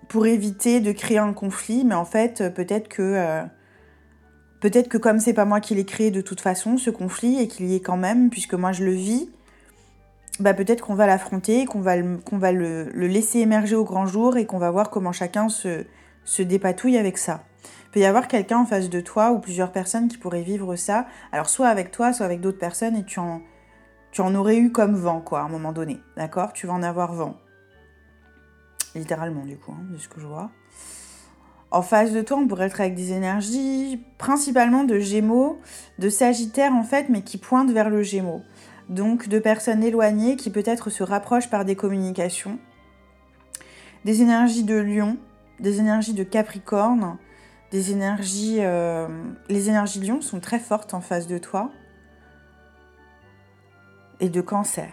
pour 0.09 0.27
éviter 0.27 0.79
de 0.79 0.93
créer 0.93 1.19
un 1.19 1.33
conflit, 1.33 1.85
mais 1.85 1.97
en 1.97 2.05
fait, 2.05 2.41
euh, 2.41 2.51
peut-être 2.51 2.87
que 2.87 3.03
euh, 3.03 3.43
peut-être 4.61 4.89
que 4.89 4.97
comme 4.97 5.19
c'est 5.19 5.33
pas 5.35 5.45
moi 5.45 5.59
qui 5.59 5.75
l'ai 5.75 5.85
créé 5.85 6.13
de 6.13 6.21
toute 6.21 6.41
façon, 6.41 6.79
ce 6.79 6.91
conflit, 6.91 7.43
et 7.43 7.49
qu'il 7.49 7.67
y 7.67 7.75
est 7.75 7.81
quand 7.81 7.97
même, 7.97 8.31
puisque 8.31 8.55
moi 8.55 8.71
je 8.71 8.85
le 8.85 8.93
vis, 8.93 9.29
bah 10.39 10.55
peut-être 10.55 10.83
qu'on 10.83 10.95
va 10.95 11.09
l'affronter, 11.09 11.67
qu'on 11.67 11.81
va, 11.81 11.97
le, 11.97 12.19
qu'on 12.19 12.39
va 12.39 12.53
le, 12.53 12.85
laisser 12.95 13.41
émerger 13.41 13.75
au 13.75 13.85
grand 13.85 14.07
jour 14.07 14.37
et 14.37 14.47
qu'on 14.47 14.59
va 14.59 14.71
voir 14.71 14.89
comment 14.89 15.11
chacun 15.11 15.49
se, 15.49 15.85
se 16.25 16.43
dépatouille 16.43 16.97
avec 16.97 17.19
ça. 17.19 17.43
Il 17.87 17.91
peut 17.91 18.01
y 18.01 18.05
avoir 18.05 18.29
quelqu'un 18.29 18.59
en 18.59 18.67
face 18.67 18.89
de 18.89 19.01
toi 19.01 19.33
ou 19.33 19.41
plusieurs 19.41 19.73
personnes 19.73 20.07
qui 20.07 20.17
pourraient 20.17 20.43
vivre 20.43 20.77
ça, 20.77 21.09
alors 21.33 21.51
soit 21.51 21.67
avec 21.67 21.91
toi, 21.91 22.13
soit 22.13 22.25
avec 22.25 22.41
d'autres 22.41 22.61
personnes, 22.61 22.95
et 22.95 23.03
tu 23.03 23.19
en, 23.19 23.43
tu 24.19 24.23
en 24.23 24.35
aurais 24.35 24.57
eu 24.57 24.73
comme 24.73 24.97
vent, 24.97 25.21
quoi, 25.21 25.43
à 25.43 25.45
un 25.45 25.49
moment 25.49 25.71
donné. 25.71 26.01
D'accord? 26.17 26.53
Tu 26.53 26.67
vas 26.67 26.73
en 26.73 26.83
avoir 26.83 27.13
vent. 27.13 27.37
Littéralement, 28.97 29.45
du 29.45 29.57
coup, 29.57 29.71
hein, 29.71 29.85
de 29.93 29.97
ce 29.97 30.09
que 30.09 30.21
je 30.21 30.27
vois. 30.27 30.51
En 31.71 31.83
face 31.83 32.11
de 32.11 32.21
toi, 32.21 32.37
on 32.37 32.49
pourrait 32.49 32.67
être 32.67 32.81
avec 32.81 32.97
des 32.97 33.13
énergies 33.13 34.03
principalement 34.19 34.83
de 34.83 34.99
Gémeaux, 34.99 35.61
de 36.01 36.09
Sagittaire 36.09 36.75
en 36.75 36.83
fait, 36.83 37.09
mais 37.09 37.23
qui 37.23 37.39
pointent 37.39 37.71
vers 37.71 37.91
le 37.91 38.03
Gémeaux. 38.03 38.43
Donc 38.89 39.29
de 39.29 39.39
personnes 39.39 39.85
éloignées 39.85 40.35
qui 40.35 40.51
peut-être 40.51 40.91
se 40.91 41.05
rapprochent 41.05 41.49
par 41.49 41.65
des 41.65 41.77
communications. 41.77 42.59
Des 44.05 44.21
énergies 44.21 44.65
de 44.65 44.75
Lion, 44.75 45.17
des 45.61 45.79
énergies 45.79 46.15
de 46.15 46.25
Capricorne, 46.25 47.19
des 47.71 47.93
énergies... 47.93 48.57
Euh, 48.59 49.07
les 49.49 49.69
énergies 49.69 50.01
Lion 50.01 50.21
sont 50.21 50.41
très 50.41 50.59
fortes 50.59 50.93
en 50.93 51.01
face 51.01 51.29
de 51.29 51.39
toi 51.39 51.71
et 54.21 54.29
de 54.29 54.41
cancer. 54.41 54.93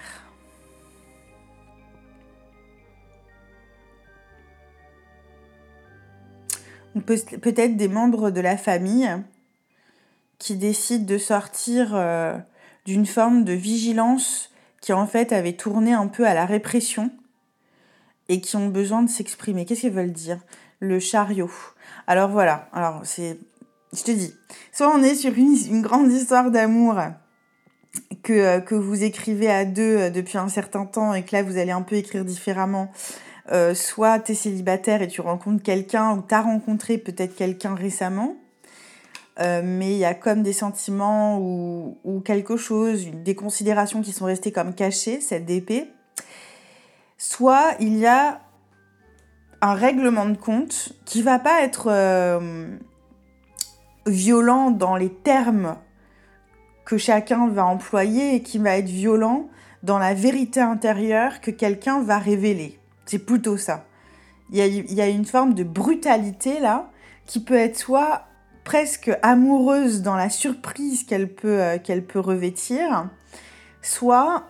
Peut-être 7.05 7.75
des 7.75 7.89
membres 7.89 8.32
de 8.32 8.39
la 8.39 8.55
famille 8.55 9.10
qui 10.39 10.55
décident 10.55 11.05
de 11.05 11.17
sortir 11.17 11.91
euh, 11.94 12.38
d'une 12.86 13.05
forme 13.05 13.44
de 13.44 13.51
vigilance 13.51 14.51
qui 14.79 14.94
en 14.94 15.05
fait 15.05 15.33
avait 15.33 15.53
tourné 15.53 15.94
un 15.94 16.07
peu 16.07 16.25
à 16.25 16.33
la 16.33 16.46
répression 16.46 17.11
et 18.29 18.40
qui 18.40 18.55
ont 18.55 18.70
besoin 18.70 19.03
de 19.03 19.09
s'exprimer. 19.09 19.66
Qu'est-ce 19.66 19.81
qu'ils 19.81 19.92
veulent 19.92 20.11
dire? 20.11 20.40
Le 20.79 21.00
chariot. 21.00 21.51
Alors 22.07 22.29
voilà, 22.29 22.70
alors 22.72 23.01
c'est... 23.03 23.40
Je 23.92 24.03
te 24.03 24.11
dis, 24.11 24.33
soit 24.72 24.94
on 24.94 25.03
est 25.03 25.16
sur 25.16 25.33
une, 25.33 25.55
une 25.68 25.81
grande 25.81 26.11
histoire 26.11 26.51
d'amour 26.51 27.00
euh, 28.29 28.60
que, 28.60 28.75
vous 28.75 29.03
écrivez 29.03 29.50
à 29.50 29.66
deux 29.66 29.98
euh, 29.98 30.10
depuis 30.10 30.38
un 30.38 30.50
certain 30.50 30.86
temps 30.86 31.14
et 31.14 31.24
que 31.24 31.36
là 31.36 31.44
vous 31.44 31.58
allez 31.58 31.72
un 31.72 31.81
peu 31.81 31.96
écrire 31.96 32.25
différemment, 32.25 32.92
euh, 33.51 33.75
soit 33.75 34.20
tu 34.20 34.31
es 34.31 34.36
célibataire 34.36 35.01
et 35.01 35.08
tu 35.08 35.22
rencontres 35.22 35.62
quelqu'un 35.62 36.14
ou 36.14 36.24
tu 36.27 36.34
as 36.34 36.42
rencontré 36.42 36.98
peut-être 36.98 37.36
quelqu'un 37.36 37.75
récemment, 37.75 38.36
mais 39.38 39.92
il 39.92 39.98
y 39.98 40.05
a 40.05 40.14
comme 40.14 40.44
des 40.44 40.53
sentiments 40.53 41.40
ou, 41.40 42.22
quelque 42.24 42.55
chose, 42.55 43.08
des 43.12 43.36
considérations 43.36 44.01
qui 44.01 44.14
sont 44.14 44.25
restées 44.25 44.53
comme 44.53 44.74
cachées, 44.74 45.20
cette 45.20 45.46
DP. 45.46 45.90
Soit 47.18 47.75
il 47.81 47.98
y 47.98 48.05
a 48.05 48.40
un 49.62 49.74
règlement 49.74 50.25
de 50.25 50.38
compte 50.38 50.94
qui 51.03 51.22
va 51.22 51.38
pas 51.38 51.64
être 51.64 52.40
violent 54.08 54.72
dans 54.72 54.96
les 54.96 55.10
termes 55.10 55.75
que 56.85 56.98
chacun 56.98 57.48
va 57.48 57.65
employer 57.65 58.35
et 58.35 58.41
qui 58.41 58.59
va 58.59 58.77
être 58.77 58.89
violent 58.89 59.50
dans 59.83 59.98
la 59.98 60.13
vérité 60.13 60.61
intérieure 60.61 61.41
que 61.41 61.51
quelqu'un 61.51 62.01
va 62.01 62.17
révéler. 62.17 62.79
C'est 63.05 63.19
plutôt 63.19 63.57
ça. 63.57 63.85
Il 64.51 64.59
y, 64.59 65.01
a, 65.01 65.07
une 65.07 65.25
forme 65.25 65.55
de 65.55 65.63
brutalité 65.63 66.59
là 66.59 66.91
qui 67.25 67.39
peut 67.39 67.55
être 67.55 67.77
soit 67.77 68.27
presque 68.63 69.11
amoureuse 69.24 70.03
dans 70.03 70.15
la 70.15 70.29
surprise 70.29 71.03
qu'elle 71.03 71.33
peut, 71.33 71.61
euh, 71.61 71.77
qu'elle 71.79 72.05
peut 72.05 72.19
revêtir, 72.19 73.09
soit 73.81 74.43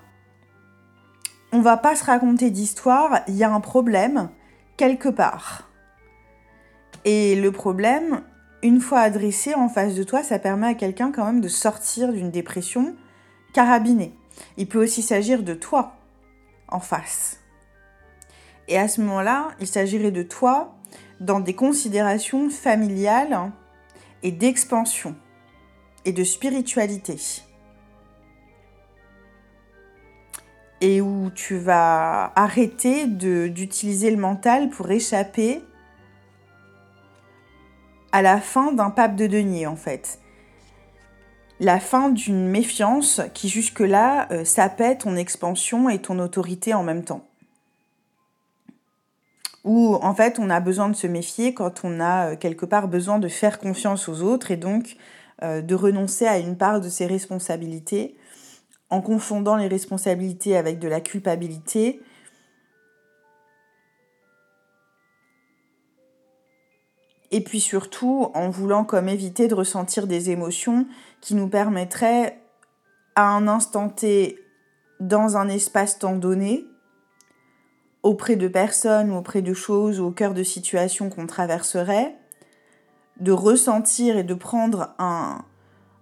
on 1.53 1.61
va 1.61 1.77
pas 1.77 1.95
se 1.95 2.03
raconter 2.03 2.49
d'histoire, 2.49 3.21
il 3.29 3.35
y 3.35 3.45
a 3.45 3.53
un 3.53 3.61
problème 3.61 4.29
quelque 4.75 5.07
part. 5.07 5.69
Et 7.05 7.35
le 7.35 7.51
problème, 7.51 8.21
une 8.63 8.79
fois 8.79 8.99
adressé 8.99 9.53
en 9.53 9.69
face 9.69 9.95
de 9.95 10.03
toi, 10.03 10.23
ça 10.23 10.39
permet 10.39 10.67
à 10.67 10.73
quelqu'un 10.73 11.11
quand 11.11 11.25
même 11.25 11.41
de 11.41 11.47
sortir 11.47 12.11
d'une 12.11 12.31
dépression 12.31 12.95
carabinée. 13.53 14.13
Il 14.57 14.67
peut 14.67 14.83
aussi 14.83 15.01
s'agir 15.01 15.43
de 15.43 15.53
toi 15.53 15.95
en 16.67 16.79
face. 16.79 17.39
Et 18.67 18.77
à 18.77 18.87
ce 18.87 19.01
moment-là, 19.01 19.49
il 19.59 19.67
s'agirait 19.67 20.11
de 20.11 20.23
toi 20.23 20.75
dans 21.19 21.39
des 21.39 21.53
considérations 21.53 22.49
familiales 22.49 23.51
et 24.23 24.31
d'expansion 24.31 25.15
et 26.03 26.11
de 26.11 26.23
spiritualité. 26.23 27.17
Et 30.81 31.01
où 31.01 31.29
tu 31.33 31.57
vas 31.57 32.33
arrêter 32.35 33.07
d'utiliser 33.07 34.11
le 34.11 34.17
mental 34.17 34.69
pour 34.69 34.91
échapper 34.91 35.61
à 38.15 38.21
la 38.21 38.39
fin 38.39 38.71
d'un 38.71 38.91
pape 38.91 39.17
de 39.17 39.27
denier 39.27 39.67
en 39.67 39.75
fait. 39.75 40.19
La 41.59 41.81
fin 41.81 42.07
d'une 42.07 42.47
méfiance 42.47 43.19
qui 43.33 43.49
jusque-là 43.49 44.31
euh, 44.31 44.45
sapait 44.45 44.95
ton 44.95 45.17
expansion 45.17 45.89
et 45.89 45.99
ton 45.99 46.19
autorité 46.19 46.73
en 46.73 46.81
même 46.81 47.03
temps. 47.03 47.27
Ou 49.65 49.95
en 49.95 50.15
fait 50.15 50.39
on 50.39 50.49
a 50.49 50.61
besoin 50.61 50.87
de 50.87 50.95
se 50.95 51.07
méfier 51.07 51.53
quand 51.53 51.81
on 51.83 51.99
a 51.99 52.31
euh, 52.31 52.35
quelque 52.37 52.65
part 52.65 52.87
besoin 52.87 53.19
de 53.19 53.27
faire 53.27 53.59
confiance 53.59 54.07
aux 54.07 54.21
autres 54.21 54.49
et 54.49 54.55
donc 54.55 54.95
euh, 55.43 55.61
de 55.61 55.75
renoncer 55.75 56.25
à 56.25 56.37
une 56.37 56.55
part 56.55 56.79
de 56.79 56.87
ses 56.87 57.07
responsabilités 57.07 58.15
en 58.89 59.01
confondant 59.01 59.57
les 59.57 59.67
responsabilités 59.67 60.55
avec 60.55 60.79
de 60.79 60.87
la 60.87 61.01
culpabilité 61.01 61.99
et 67.35 67.41
puis 67.41 67.59
surtout 67.59 68.31
en 68.33 68.49
voulant 68.49 68.85
comme 68.85 69.09
éviter 69.09 69.49
de 69.49 69.55
ressentir 69.55 70.07
des 70.07 70.29
émotions 70.29 70.87
qui 71.19 71.35
nous 71.35 71.49
permettraient 71.49 72.41
à 73.15 73.27
un 73.27 73.49
instant 73.49 73.89
T 73.89 74.39
dans 75.01 75.35
un 75.35 75.49
espace-temps 75.49 76.15
donné 76.15 76.65
auprès 78.03 78.37
de 78.37 78.47
personnes 78.47 79.11
ou 79.11 79.17
auprès 79.17 79.41
de 79.41 79.53
choses 79.53 79.99
ou 79.99 80.05
au 80.05 80.11
cœur 80.11 80.33
de 80.33 80.43
situations 80.43 81.09
qu'on 81.09 81.27
traverserait, 81.27 82.15
de 83.19 83.33
ressentir 83.33 84.15
et 84.15 84.23
de 84.23 84.33
prendre 84.33 84.95
un, 84.97 85.43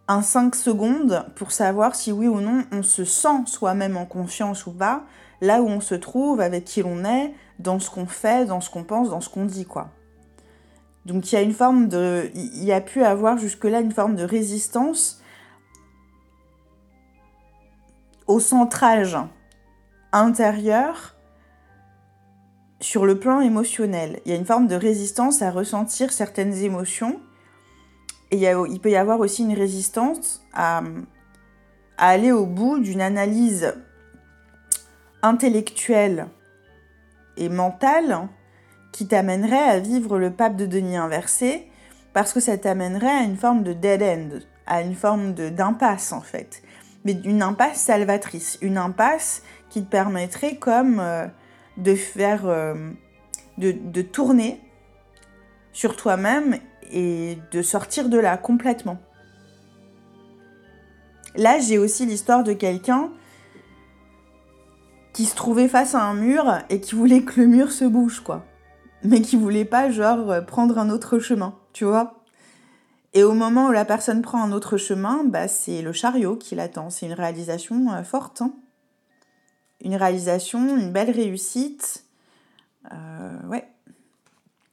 un 0.08 0.22
5 0.22 0.54
secondes 0.54 1.26
pour 1.36 1.52
savoir 1.52 1.96
si 1.96 2.12
oui 2.12 2.28
ou 2.28 2.42
non 2.42 2.64
on 2.72 2.84
se 2.84 3.06
sent 3.06 3.48
soi-même 3.48 3.98
en 3.98 4.06
confiance 4.06 4.68
ou 4.68 4.72
pas, 4.72 5.02
là 5.42 5.64
où 5.64 5.68
on 5.68 5.82
se 5.82 5.96
trouve, 5.96 6.42
avec 6.42 6.66
qui 6.66 6.84
l'on 6.84 7.04
est, 7.04 7.34
dans 7.58 7.80
ce 7.80 7.90
qu'on 7.90 8.06
fait, 8.06 8.46
dans 8.46 8.62
ce 8.62 8.70
qu'on 8.70 8.84
pense, 8.84 9.10
dans 9.10 9.22
ce 9.22 9.30
qu'on 9.30 9.46
dit, 9.46 9.66
quoi. 9.66 9.90
Donc 11.06 11.32
il 11.32 11.36
y 11.36 11.38
a 11.38 11.42
une 11.42 11.54
forme 11.54 11.90
de. 11.90 12.32
Il 12.34 12.64
y 12.64 12.72
a 12.72 12.82
pu 12.82 13.04
avoir 13.04 13.38
jusque-là 13.38 13.82
une 13.82 13.92
forme 13.92 14.16
de 14.16 14.24
résistance 14.24 15.22
au 18.28 18.40
centrage 18.40 19.18
intérieur 20.12 21.16
sur 22.80 23.06
le 23.06 23.20
plan 23.20 23.42
émotionnel. 23.42 24.22
Il 24.26 24.32
y 24.32 24.36
a 24.36 24.38
une 24.38 24.46
forme 24.46 24.68
de 24.68 24.76
résistance 24.76 25.42
à 25.42 25.52
ressentir 25.52 26.12
certaines 26.12 26.54
émotions 26.54 27.20
Et 28.32 28.46
il 28.46 28.80
peut 28.80 28.92
y 28.92 28.96
avoir 28.96 29.20
aussi 29.20 29.44
une 29.44 29.54
résistance 29.54 30.46
à, 30.54 30.84
à 31.98 32.08
aller 32.08 32.32
au 32.32 32.46
bout 32.46 32.80
d'une 32.80 33.02
analyse 33.02 33.74
intellectuelle 35.22 36.28
et 37.38 37.50
mentale 37.50 38.28
qui 38.94 39.08
t'amènerait 39.08 39.58
à 39.58 39.80
vivre 39.80 40.18
le 40.18 40.32
pape 40.32 40.56
de 40.56 40.66
Denis 40.66 40.96
inversé 40.96 41.68
parce 42.14 42.32
que 42.32 42.40
ça 42.40 42.58
t'amènerait 42.58 43.10
à 43.10 43.24
une 43.24 43.36
forme 43.36 43.64
de 43.64 43.74
dead 43.74 44.04
end, 44.04 44.40
à 44.68 44.82
une 44.82 44.96
forme 44.96 45.34
d'impasse 45.34 46.14
en 46.14 46.22
fait. 46.22 46.62
Mais 47.04 47.20
une 47.26 47.42
impasse 47.42 47.82
salvatrice, 47.82 48.58
une 48.62 48.78
impasse 48.78 49.42
qui 49.70 49.84
te 49.84 49.90
permettrait 49.90 50.56
comme 50.56 51.00
euh, 51.02 51.26
de 51.76 51.96
faire, 51.96 52.46
euh, 52.46 52.92
de, 53.58 53.72
de 53.72 54.02
tourner 54.04 54.62
sur 55.74 55.98
toi-même 55.98 56.60
et 56.92 57.40
de 57.52 57.62
sortir 57.64 58.10
de 58.10 58.20
là 58.20 58.38
complètement. 58.38 59.00
Là, 61.36 61.58
j'ai 61.58 61.80
aussi 61.80 62.06
l'histoire 62.06 62.44
de 62.44 62.54
quelqu'un 62.54 63.10
qui 65.14 65.26
se 65.26 65.36
trouvait 65.36 65.68
face 65.68 65.96
à 65.96 66.04
un 66.04 66.14
mur 66.14 66.60
et 66.70 66.80
qui 66.80 66.94
voulait 66.94 67.24
que 67.24 67.42
le 67.42 67.48
mur 67.48 67.72
se 67.72 67.86
bouge, 67.86 68.20
quoi. 68.20 68.46
Mais 69.04 69.22
qui 69.22 69.36
voulait 69.36 69.66
pas, 69.66 69.92
genre, 69.92 70.46
prendre 70.46 70.78
un 70.78 70.90
autre 70.90 71.20
chemin, 71.20 71.56
tu 71.74 71.86
vois. 71.86 72.24
Et 73.14 73.24
au 73.24 73.34
moment 73.34 73.68
où 73.68 73.72
la 73.72 73.86
personne 73.86 74.22
prend 74.22 74.44
un 74.44 74.52
autre 74.52 74.78
chemin, 74.78 75.24
bah, 75.24 75.48
c'est 75.48 75.82
le 75.82 75.92
chariot 75.92 76.36
qui 76.36 76.56
l'attend. 76.56 76.90
C'est 76.90 77.06
une 77.06 77.14
réalisation 77.14 77.92
euh, 77.92 78.04
forte. 78.04 78.42
Hein. 78.42 78.54
Une 79.82 79.96
réalisation, 79.96 80.78
une 80.78 80.92
belle 80.92 81.12
réussite. 81.12 82.06
Euh, 82.92 83.48
ouais. 83.48 83.68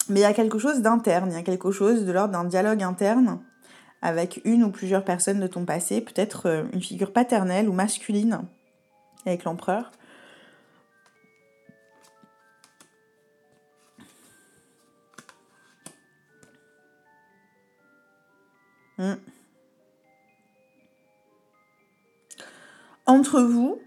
Mais 0.08 0.20
il 0.20 0.22
y 0.22 0.26
a 0.26 0.32
quelque 0.32 0.58
chose 0.58 0.80
d'interne, 0.80 1.30
il 1.30 1.34
y 1.34 1.38
a 1.38 1.42
quelque 1.42 1.70
chose 1.70 2.04
de 2.04 2.12
l'ordre 2.12 2.32
d'un 2.32 2.44
dialogue 2.44 2.82
interne 2.82 3.40
avec 4.02 4.40
une 4.44 4.64
ou 4.64 4.70
plusieurs 4.70 5.04
personnes 5.04 5.40
de 5.40 5.46
ton 5.46 5.66
passé, 5.66 6.00
peut-être 6.00 6.46
euh, 6.46 6.64
une 6.72 6.80
figure 6.80 7.12
paternelle 7.12 7.68
ou 7.68 7.72
masculine 7.72 8.40
avec 9.26 9.44
l'empereur. 9.44 9.92
Hmm. 19.00 19.14
Entre 23.06 23.40
vous, 23.40 23.80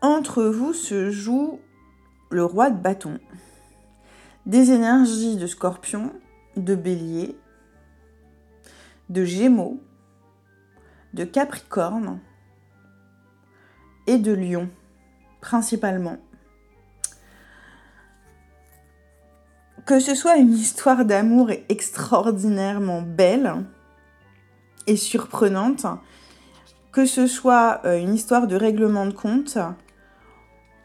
entre 0.00 0.44
vous 0.44 0.72
se 0.72 1.10
joue 1.10 1.60
le 2.30 2.42
roi 2.42 2.70
de 2.70 2.80
bâton 2.80 3.20
des 4.46 4.70
énergies 4.70 5.36
de 5.36 5.46
scorpion, 5.46 6.14
de 6.56 6.74
bélier, 6.74 7.36
de 9.10 9.26
gémeaux, 9.26 9.78
de 11.12 11.24
capricorne 11.24 12.18
et 14.06 14.16
de 14.16 14.32
lion, 14.32 14.70
principalement. 15.42 16.16
Que 19.86 19.98
ce 19.98 20.14
soit 20.14 20.36
une 20.36 20.52
histoire 20.52 21.04
d'amour 21.04 21.50
extraordinairement 21.68 23.02
belle 23.02 23.64
et 24.86 24.96
surprenante, 24.96 25.86
que 26.92 27.06
ce 27.06 27.26
soit 27.26 27.80
euh, 27.84 27.98
une 27.98 28.14
histoire 28.14 28.46
de 28.46 28.56
règlement 28.56 29.06
de 29.06 29.12
compte, 29.12 29.58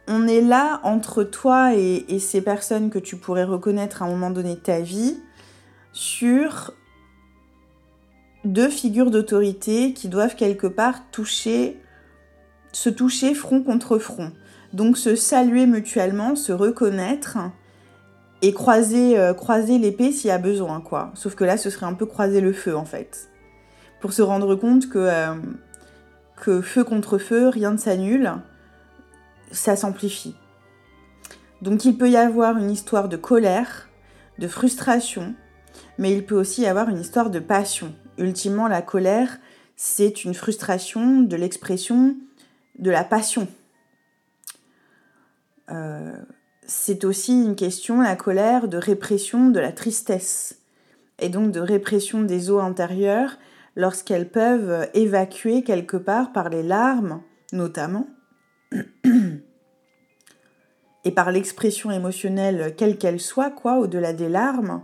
on 0.08 0.28
est 0.28 0.42
là 0.42 0.80
entre 0.84 1.24
toi 1.24 1.74
et, 1.76 2.20
ces 2.20 2.42
personnes 2.42 2.90
que 2.90 3.00
tu 3.00 3.18
pourrais 3.18 3.44
reconnaître 3.44 4.04
à 4.04 4.06
un 4.06 4.10
moment 4.10 4.30
donné 4.30 4.56
de 4.56 4.60
ta 4.60 4.80
vie 4.80 5.18
sur 5.94 6.74
deux 8.44 8.70
figures 8.70 9.10
d'autorité 9.10 9.94
qui 9.94 10.08
doivent 10.08 10.36
quelque 10.36 10.68
part 10.68 11.10
toucher, 11.12 11.82
se 12.72 12.90
toucher 12.90 13.34
front 13.34 13.64
contre 13.64 13.98
front. 13.98 14.32
Donc 14.74 14.98
se 14.98 15.16
saluer 15.16 15.66
mutuellement, 15.66 16.36
se 16.36 16.52
reconnaître 16.52 17.38
et 18.42 18.54
croiser, 18.54 19.18
euh, 19.18 19.34
croiser 19.34 19.78
l'épée 19.78 20.12
s'il 20.12 20.28
y 20.28 20.32
a 20.32 20.38
besoin, 20.38 20.82
quoi. 20.82 21.12
Sauf 21.16 21.36
que 21.36 21.44
là, 21.44 21.58
ce 21.58 21.70
serait 21.70 21.86
un 21.86 21.94
peu 21.94 22.06
croiser 22.06 22.42
le 22.42 22.54
feu, 22.54 22.76
en 22.76 22.86
fait. 22.86 23.30
Pour 24.02 24.14
se 24.14 24.22
rendre 24.22 24.56
compte 24.56 24.90
que, 24.90 25.00
euh, 25.00 25.36
que 26.36 26.62
feu 26.62 26.84
contre 26.84 27.18
feu, 27.18 27.50
rien 27.50 27.72
ne 27.72 27.78
s'annule 27.78 28.34
ça 29.52 29.76
s'amplifie. 29.76 30.36
Donc 31.62 31.86
il 31.86 31.98
peut 31.98 32.10
y 32.10 32.18
avoir 32.18 32.58
une 32.58 32.70
histoire 32.70 33.10
de 33.10 33.18
colère, 33.18 33.90
de 34.38 34.48
frustration, 34.48 35.34
mais 35.98 36.12
il 36.12 36.26
peut 36.26 36.36
aussi 36.36 36.62
y 36.62 36.68
avoir 36.68 36.90
une 36.90 37.00
histoire 37.00 37.30
de 37.30 37.40
passion. 37.40 37.94
Ultimement, 38.18 38.68
la 38.68 38.82
colère, 38.82 39.38
c'est 39.76 40.24
une 40.24 40.34
frustration 40.34 41.22
de 41.22 41.36
l'expression 41.36 42.16
de 42.78 42.92
la 42.92 43.04
passion. 43.04 43.48
Euh, 45.72 46.18
c'est 46.68 47.06
aussi 47.06 47.34
une 47.34 47.56
question, 47.56 48.02
la 48.02 48.16
colère, 48.16 48.68
de 48.68 48.78
répression 48.78 49.50
de 49.50 49.60
la 49.60 49.72
tristesse, 49.72 50.62
et 51.20 51.30
donc 51.30 51.52
de 51.52 51.60
répression 51.60 52.24
des 52.24 52.50
eaux 52.50 52.60
intérieures 52.60 53.38
lorsqu'elles 53.76 54.30
peuvent 54.30 54.90
évacuer 54.94 55.64
quelque 55.64 55.98
part 55.98 56.32
par 56.32 56.50
les 56.50 56.64
larmes, 56.64 57.22
notamment, 57.54 58.08
et 61.04 61.12
par 61.12 61.32
l'expression 61.32 61.92
émotionnelle 61.92 62.74
quelle 62.76 62.98
qu'elle 62.98 63.20
soit, 63.20 63.52
quoi, 63.52 63.78
au-delà 63.78 64.14
des 64.14 64.30
larmes, 64.30 64.84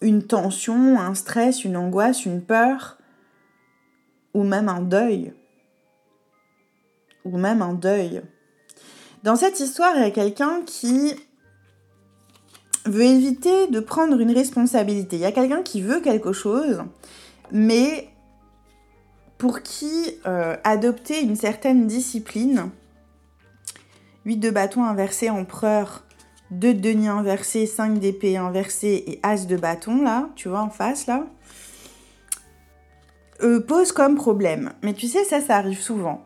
une 0.00 0.26
tension, 0.26 0.98
un 0.98 1.14
stress, 1.14 1.64
une 1.64 1.76
angoisse, 1.76 2.24
une 2.24 2.42
peur, 2.42 2.98
ou 4.32 4.44
même 4.44 4.68
un 4.68 4.80
deuil. 4.80 5.34
Ou 7.24 7.36
même 7.36 7.60
un 7.60 7.74
deuil. 7.74 8.22
Dans 9.22 9.36
cette 9.36 9.60
histoire, 9.60 9.92
il 9.96 10.02
y 10.02 10.04
a 10.04 10.10
quelqu'un 10.10 10.62
qui 10.64 11.14
veut 12.86 13.04
éviter 13.04 13.66
de 13.66 13.80
prendre 13.80 14.18
une 14.18 14.32
responsabilité. 14.32 15.16
Il 15.16 15.22
y 15.22 15.26
a 15.26 15.32
quelqu'un 15.32 15.62
qui 15.62 15.82
veut 15.82 16.00
quelque 16.00 16.32
chose, 16.32 16.82
mais 17.52 18.08
pour 19.36 19.62
qui 19.62 20.18
euh, 20.26 20.56
adopter 20.64 21.20
une 21.22 21.36
certaine 21.36 21.86
discipline, 21.86 22.70
8 24.24 24.36
de 24.38 24.50
bâton 24.50 24.84
inversé, 24.84 25.28
empereur, 25.28 26.04
2 26.50 26.74
de 26.74 26.80
denier 26.80 27.08
inversé, 27.08 27.66
5 27.66 27.98
d'épée 27.98 28.36
inversé 28.36 29.04
et 29.06 29.20
as 29.22 29.46
de 29.46 29.56
bâton, 29.56 30.02
là, 30.02 30.28
tu 30.34 30.48
vois, 30.48 30.60
en 30.60 30.70
face, 30.70 31.06
là, 31.06 31.26
euh, 33.42 33.60
pose 33.60 33.92
comme 33.92 34.16
problème. 34.16 34.72
Mais 34.82 34.94
tu 34.94 35.08
sais, 35.08 35.24
ça, 35.24 35.40
ça 35.40 35.56
arrive 35.56 35.80
souvent. 35.80 36.24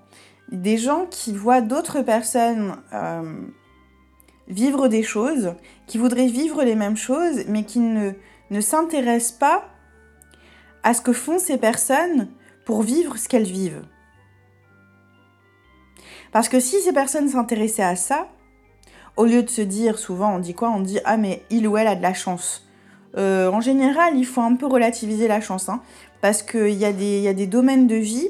Des 0.55 0.79
gens 0.79 1.07
qui 1.11 1.33
voient 1.33 1.61
d'autres 1.61 2.03
personnes 2.03 2.77
euh, 2.93 3.40
vivre 4.47 4.88
des 4.88 5.03
choses, 5.03 5.55
qui 5.87 5.99
voudraient 5.99 6.29
vivre 6.29 6.62
les 6.62 6.77
mêmes 6.77 6.97
choses, 6.97 7.45
mais 7.49 7.64
qui 7.64 7.81
ne, 7.81 8.12
s'intéressent 8.61 9.38
pas 9.38 9.64
à 10.83 10.95
ce 10.95 11.01
que 11.01 11.12
font 11.12 11.38
ces 11.38 11.59
personnes 11.59 12.29
pour 12.64 12.83
vivre 12.83 13.17
ce 13.17 13.29
qu'elles 13.29 13.43
vivent. 13.43 13.85
Parce 16.31 16.49
que 16.49 16.61
si 16.61 16.81
ces 16.81 16.93
personnes 16.93 17.29
s'intéressaient 17.29 17.83
à 17.83 17.97
ça, 17.97 18.29
au 19.17 19.25
lieu 19.25 19.43
de 19.43 19.51
se 19.51 19.62
dire, 19.62 19.99
souvent 19.99 20.35
on 20.35 20.38
dit 20.38 20.55
quoi 20.55 20.71
On 20.71 20.81
dit 20.81 20.99
ah 21.05 21.17
mais 21.17 21.43
il 21.51 21.67
ou 21.67 21.77
elle 21.77 21.87
a 21.87 21.95
de 21.97 22.03
la 22.03 22.14
chance. 22.14 22.67
Euh, 23.17 23.51
en 23.51 23.61
général, 23.61 24.17
il 24.17 24.27
faut 24.27 24.40
un 24.40 24.57
peu 24.57 24.67
relativiser 24.67 25.29
la 25.29 25.40
chance, 25.40 25.69
hein, 25.69 25.81
parce 26.21 26.43
qu'il 26.43 26.71
y, 26.71 26.85
y 26.85 27.29
a 27.29 27.35
des 27.35 27.47
domaines 27.47 27.87
de 27.87 27.95
vie 27.95 28.29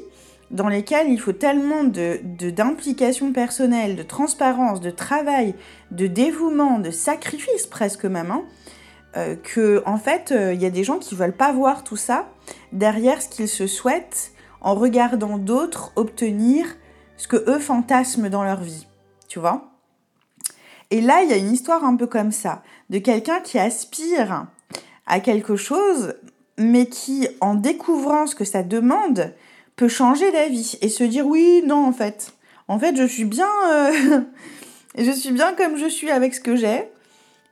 dans 0.51 0.67
lesquels 0.67 1.09
il 1.09 1.19
faut 1.19 1.31
tellement 1.31 1.83
de 1.83 2.19
d'implication 2.49 3.33
personnelle, 3.33 3.95
de 3.95 4.03
transparence, 4.03 4.79
de 4.79 4.91
travail, 4.91 5.55
de 5.91 6.07
dévouement, 6.07 6.79
de 6.79 6.91
sacrifice 6.91 7.65
presque 7.65 8.05
même, 8.05 8.31
hein, 8.31 8.43
euh, 9.17 9.35
que 9.35 9.81
en 9.85 9.97
fait, 9.97 10.31
euh, 10.31 10.53
il 10.53 10.61
y 10.61 10.65
a 10.65 10.69
des 10.69 10.83
gens 10.83 10.99
qui 10.99 11.15
veulent 11.15 11.35
pas 11.35 11.51
voir 11.51 11.83
tout 11.83 11.95
ça 11.95 12.27
derrière 12.71 13.21
ce 13.21 13.29
qu'ils 13.29 13.47
se 13.47 13.67
souhaitent 13.67 14.31
en 14.61 14.75
regardant 14.75 15.37
d'autres 15.37 15.91
obtenir 15.95 16.65
ce 17.17 17.27
que 17.27 17.49
eux 17.49 17.59
fantasment 17.59 18.29
dans 18.29 18.43
leur 18.43 18.61
vie, 18.61 18.87
tu 19.27 19.39
vois. 19.39 19.71
Et 20.91 21.01
là, 21.01 21.23
il 21.23 21.29
y 21.29 21.33
a 21.33 21.37
une 21.37 21.51
histoire 21.51 21.83
un 21.83 21.95
peu 21.95 22.07
comme 22.07 22.31
ça, 22.31 22.61
de 22.89 22.99
quelqu'un 22.99 23.39
qui 23.39 23.57
aspire 23.57 24.47
à 25.07 25.19
quelque 25.19 25.55
chose, 25.55 26.15
mais 26.57 26.87
qui, 26.87 27.27
en 27.41 27.55
découvrant 27.55 28.27
ce 28.27 28.35
que 28.35 28.45
ça 28.45 28.63
demande, 28.63 29.33
peut 29.75 29.87
changer 29.87 30.31
d'avis 30.31 30.77
et 30.81 30.89
se 30.89 31.03
dire 31.03 31.25
oui, 31.25 31.63
non, 31.65 31.85
en 31.85 31.91
fait, 31.91 32.33
en 32.67 32.79
fait, 32.79 32.95
je 32.95 33.05
suis 33.05 33.25
bien, 33.25 33.49
euh, 33.71 34.21
je 34.97 35.11
suis 35.11 35.31
bien 35.31 35.53
comme 35.53 35.77
je 35.77 35.87
suis 35.87 36.11
avec 36.11 36.33
ce 36.33 36.41
que 36.41 36.55
j'ai 36.55 36.89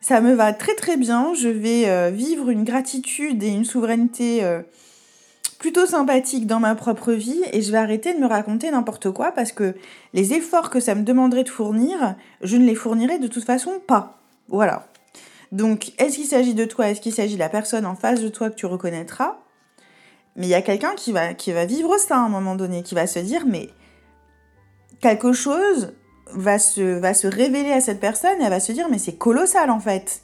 ça 0.04 0.20
me 0.20 0.34
va 0.34 0.54
très 0.54 0.76
très 0.76 0.98
bien. 0.98 1.34
Je 1.34 1.48
vais 1.48 1.90
euh, 1.90 2.12
vivre 2.12 2.50
une 2.50 2.66
gratitude 2.66 3.42
et 3.42 3.48
une 3.48 3.64
souveraineté 3.64 4.44
euh, 4.44 4.62
plutôt 5.60 5.86
sympathique 5.86 6.46
dans 6.46 6.60
ma 6.60 6.76
propre 6.76 7.14
vie 7.14 7.42
et 7.54 7.62
je 7.62 7.72
vais 7.72 7.78
arrêter 7.78 8.14
de 8.14 8.20
me 8.20 8.28
raconter 8.28 8.70
n'importe 8.70 9.10
quoi 9.12 9.32
parce 9.32 9.54
que 9.54 9.76
les 10.14 10.34
efforts 10.34 10.70
que 10.70 10.82
ça 10.82 10.94
me 10.94 11.04
demanderait 11.04 11.46
de 11.46 11.50
fournir, 11.50 12.16
je 12.42 12.58
ne 12.58 12.66
les 12.66 12.76
fournirai 12.76 13.18
de 13.18 13.28
toute 13.28 13.46
façon 13.46 13.80
pas. 13.88 14.20
Voilà. 14.50 14.88
Donc, 15.54 15.94
est-ce 16.00 16.16
qu'il 16.16 16.26
s'agit 16.26 16.54
de 16.54 16.66
toi? 16.66 16.90
Est-ce 16.90 17.00
qu'il 17.00 17.14
s'agit 17.14 17.36
de 17.36 17.40
la 17.40 17.50
personne 17.50 17.86
en 17.86 17.96
face 17.96 18.20
de 18.20 18.28
toi 18.28 18.50
que 18.50 18.56
tu 18.56 18.66
reconnaîtras? 18.66 19.38
Mais 20.36 20.48
il 20.48 20.50
y 20.50 20.56
a 20.56 20.62
quelqu'un 20.62 20.96
qui 20.96 21.12
va, 21.12 21.34
vivre 21.66 21.98
ça 21.98 22.18
à 22.18 22.22
un 22.22 22.30
moment 22.30 22.56
donné, 22.56 22.84
qui 22.84 22.96
va 22.96 23.08
se 23.08 23.20
dire, 23.20 23.46
mais 23.46 23.70
quelque 25.00 25.32
chose 25.34 25.94
va 26.32 26.58
se, 26.58 26.82
va 27.00 27.14
se 27.14 27.28
révéler 27.28 27.72
à 27.72 27.82
cette 27.82 28.00
personne 28.00 28.42
et 28.42 28.44
elle 28.44 28.50
va 28.50 28.60
se 28.60 28.72
dire, 28.72 28.88
mais 28.90 28.98
c'est 28.98 29.18
colossal 29.18 29.70
en 29.70 29.80
fait. 29.80 30.24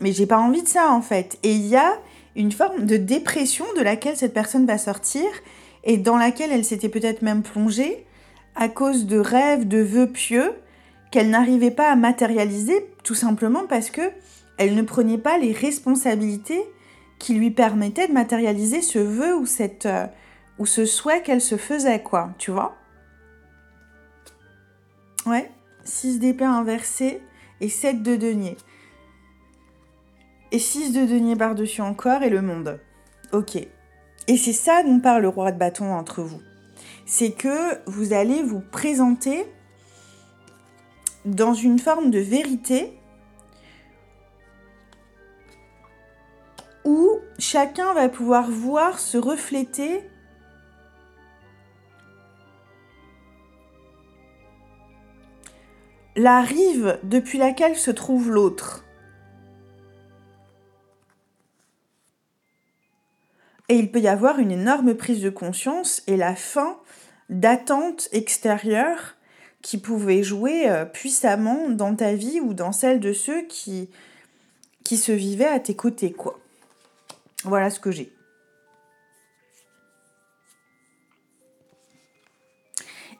Mais 0.00 0.12
j'ai 0.12 0.26
pas 0.26 0.38
envie 0.38 0.62
de 0.62 0.68
ça 0.68 0.90
en 0.90 1.00
fait. 1.00 1.38
Et 1.44 1.52
il 1.52 1.66
y 1.66 1.76
a 1.76 1.96
une 2.34 2.50
forme 2.50 2.86
de 2.86 2.96
dépression 2.96 3.66
de 3.76 3.82
laquelle 3.82 4.16
cette 4.16 4.34
personne 4.34 4.66
va 4.66 4.78
sortir 4.78 5.24
et 5.84 5.96
dans 5.96 6.16
laquelle 6.16 6.50
elle 6.50 6.64
s'était 6.64 6.88
peut-être 6.88 7.22
même 7.22 7.42
plongée 7.42 8.04
à 8.56 8.68
cause 8.68 9.06
de 9.06 9.18
rêves, 9.18 9.68
de 9.68 9.78
vœux 9.78 10.10
pieux 10.10 10.52
qu'elle 11.10 11.30
n'arrivait 11.30 11.70
pas 11.70 11.90
à 11.90 11.96
matérialiser 11.96 12.86
tout 13.04 13.14
simplement 13.14 13.66
parce 13.68 13.90
que 13.90 14.02
elle 14.58 14.74
ne 14.74 14.82
prenait 14.82 15.18
pas 15.18 15.38
les 15.38 15.52
responsabilités 15.52 16.62
qui 17.22 17.34
lui 17.34 17.52
permettaient 17.52 18.08
de 18.08 18.12
matérialiser 18.12 18.82
ce 18.82 18.98
vœu 18.98 19.36
ou 19.36 19.46
cette 19.46 19.86
euh, 19.86 20.06
ou 20.58 20.66
ce 20.66 20.84
souhait 20.84 21.22
qu'elle 21.22 21.40
se 21.40 21.56
faisait 21.56 22.02
quoi, 22.02 22.34
tu 22.36 22.50
vois? 22.50 22.76
Ouais, 25.24 25.48
6 25.84 26.18
d'épée 26.18 26.44
inversé 26.44 27.22
et 27.60 27.68
7 27.68 28.02
de 28.02 28.16
denier. 28.16 28.56
Et 30.50 30.58
6 30.58 30.92
de 30.92 31.06
denier 31.06 31.36
par-dessus 31.36 31.80
encore 31.80 32.24
et 32.24 32.28
le 32.28 32.42
monde. 32.42 32.80
Ok. 33.32 33.54
Et 33.54 34.36
c'est 34.36 34.52
ça 34.52 34.82
dont 34.82 34.98
parle 34.98 35.22
le 35.22 35.28
roi 35.28 35.52
de 35.52 35.58
bâton 35.58 35.94
entre 35.94 36.22
vous. 36.22 36.40
C'est 37.06 37.30
que 37.30 37.78
vous 37.86 38.12
allez 38.12 38.42
vous 38.42 38.62
présenter 38.72 39.46
dans 41.24 41.54
une 41.54 41.78
forme 41.78 42.10
de 42.10 42.18
vérité 42.18 42.98
où 46.84 47.18
chacun 47.38 47.94
va 47.94 48.08
pouvoir 48.08 48.50
voir 48.50 48.98
se 48.98 49.18
refléter 49.18 50.02
la 56.16 56.42
rive 56.42 56.98
depuis 57.02 57.38
laquelle 57.38 57.76
se 57.76 57.90
trouve 57.90 58.30
l'autre. 58.30 58.84
Et 63.68 63.76
il 63.76 63.90
peut 63.90 64.00
y 64.00 64.08
avoir 64.08 64.38
une 64.38 64.52
énorme 64.52 64.94
prise 64.94 65.22
de 65.22 65.30
conscience 65.30 66.02
et 66.06 66.16
la 66.16 66.34
fin 66.34 66.78
d'attentes 67.30 68.08
extérieures 68.12 69.16
qui 69.62 69.78
pouvaient 69.78 70.22
jouer 70.22 70.68
euh, 70.68 70.84
puissamment 70.84 71.70
dans 71.70 71.94
ta 71.94 72.14
vie 72.14 72.40
ou 72.40 72.52
dans 72.52 72.72
celle 72.72 73.00
de 73.00 73.12
ceux 73.12 73.42
qui, 73.42 73.88
qui 74.84 74.96
se 74.96 75.12
vivaient 75.12 75.46
à 75.46 75.60
tes 75.60 75.76
côtés, 75.76 76.12
quoi. 76.12 76.41
Voilà 77.44 77.70
ce 77.70 77.80
que 77.80 77.90
j'ai. 77.90 78.14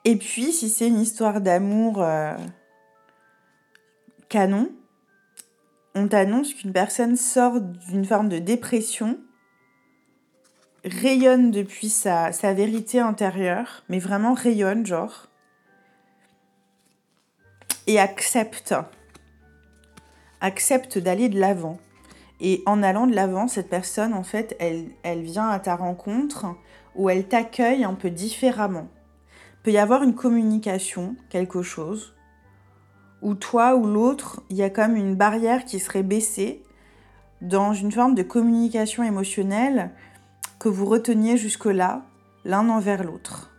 Et 0.04 0.16
puis, 0.16 0.52
si 0.52 0.68
c'est 0.68 0.88
une 0.88 1.00
histoire 1.00 1.40
d'amour 1.40 2.02
euh, 2.02 2.36
canon, 4.28 4.72
on 5.94 6.08
t'annonce 6.08 6.54
qu'une 6.54 6.72
personne 6.72 7.16
sort 7.16 7.60
d'une 7.60 8.04
forme 8.04 8.28
de 8.28 8.38
dépression, 8.38 9.18
rayonne 10.84 11.50
depuis 11.50 11.88
sa, 11.88 12.32
sa 12.32 12.52
vérité 12.52 12.98
intérieure, 12.98 13.84
mais 13.88 14.00
vraiment 14.00 14.34
rayonne, 14.34 14.84
genre, 14.84 15.28
et 17.86 18.00
accepte, 18.00 18.74
accepte 20.40 20.98
d'aller 20.98 21.28
de 21.28 21.38
l'avant. 21.38 21.78
Et 22.44 22.62
en 22.66 22.82
allant 22.82 23.06
de 23.06 23.14
l'avant, 23.14 23.46
cette 23.46 23.70
personne, 23.70 24.12
en 24.12 24.24
fait, 24.24 24.56
elle, 24.58 24.86
elle 25.04 25.22
vient 25.22 25.48
à 25.48 25.60
ta 25.60 25.76
rencontre 25.76 26.46
où 26.96 27.08
elle 27.08 27.28
t'accueille 27.28 27.84
un 27.84 27.94
peu 27.94 28.10
différemment. 28.10 28.88
Il 29.30 29.62
peut 29.62 29.70
y 29.70 29.78
avoir 29.78 30.02
une 30.02 30.16
communication, 30.16 31.14
quelque 31.30 31.62
chose, 31.62 32.16
où 33.22 33.34
toi 33.34 33.76
ou 33.76 33.86
l'autre, 33.86 34.42
il 34.50 34.56
y 34.56 34.64
a 34.64 34.70
comme 34.70 34.96
une 34.96 35.14
barrière 35.14 35.64
qui 35.64 35.78
serait 35.78 36.02
baissée 36.02 36.64
dans 37.40 37.74
une 37.74 37.92
forme 37.92 38.16
de 38.16 38.24
communication 38.24 39.04
émotionnelle 39.04 39.92
que 40.58 40.68
vous 40.68 40.86
reteniez 40.86 41.36
jusque-là, 41.36 42.02
l'un 42.44 42.68
envers 42.68 43.04
l'autre. 43.04 43.51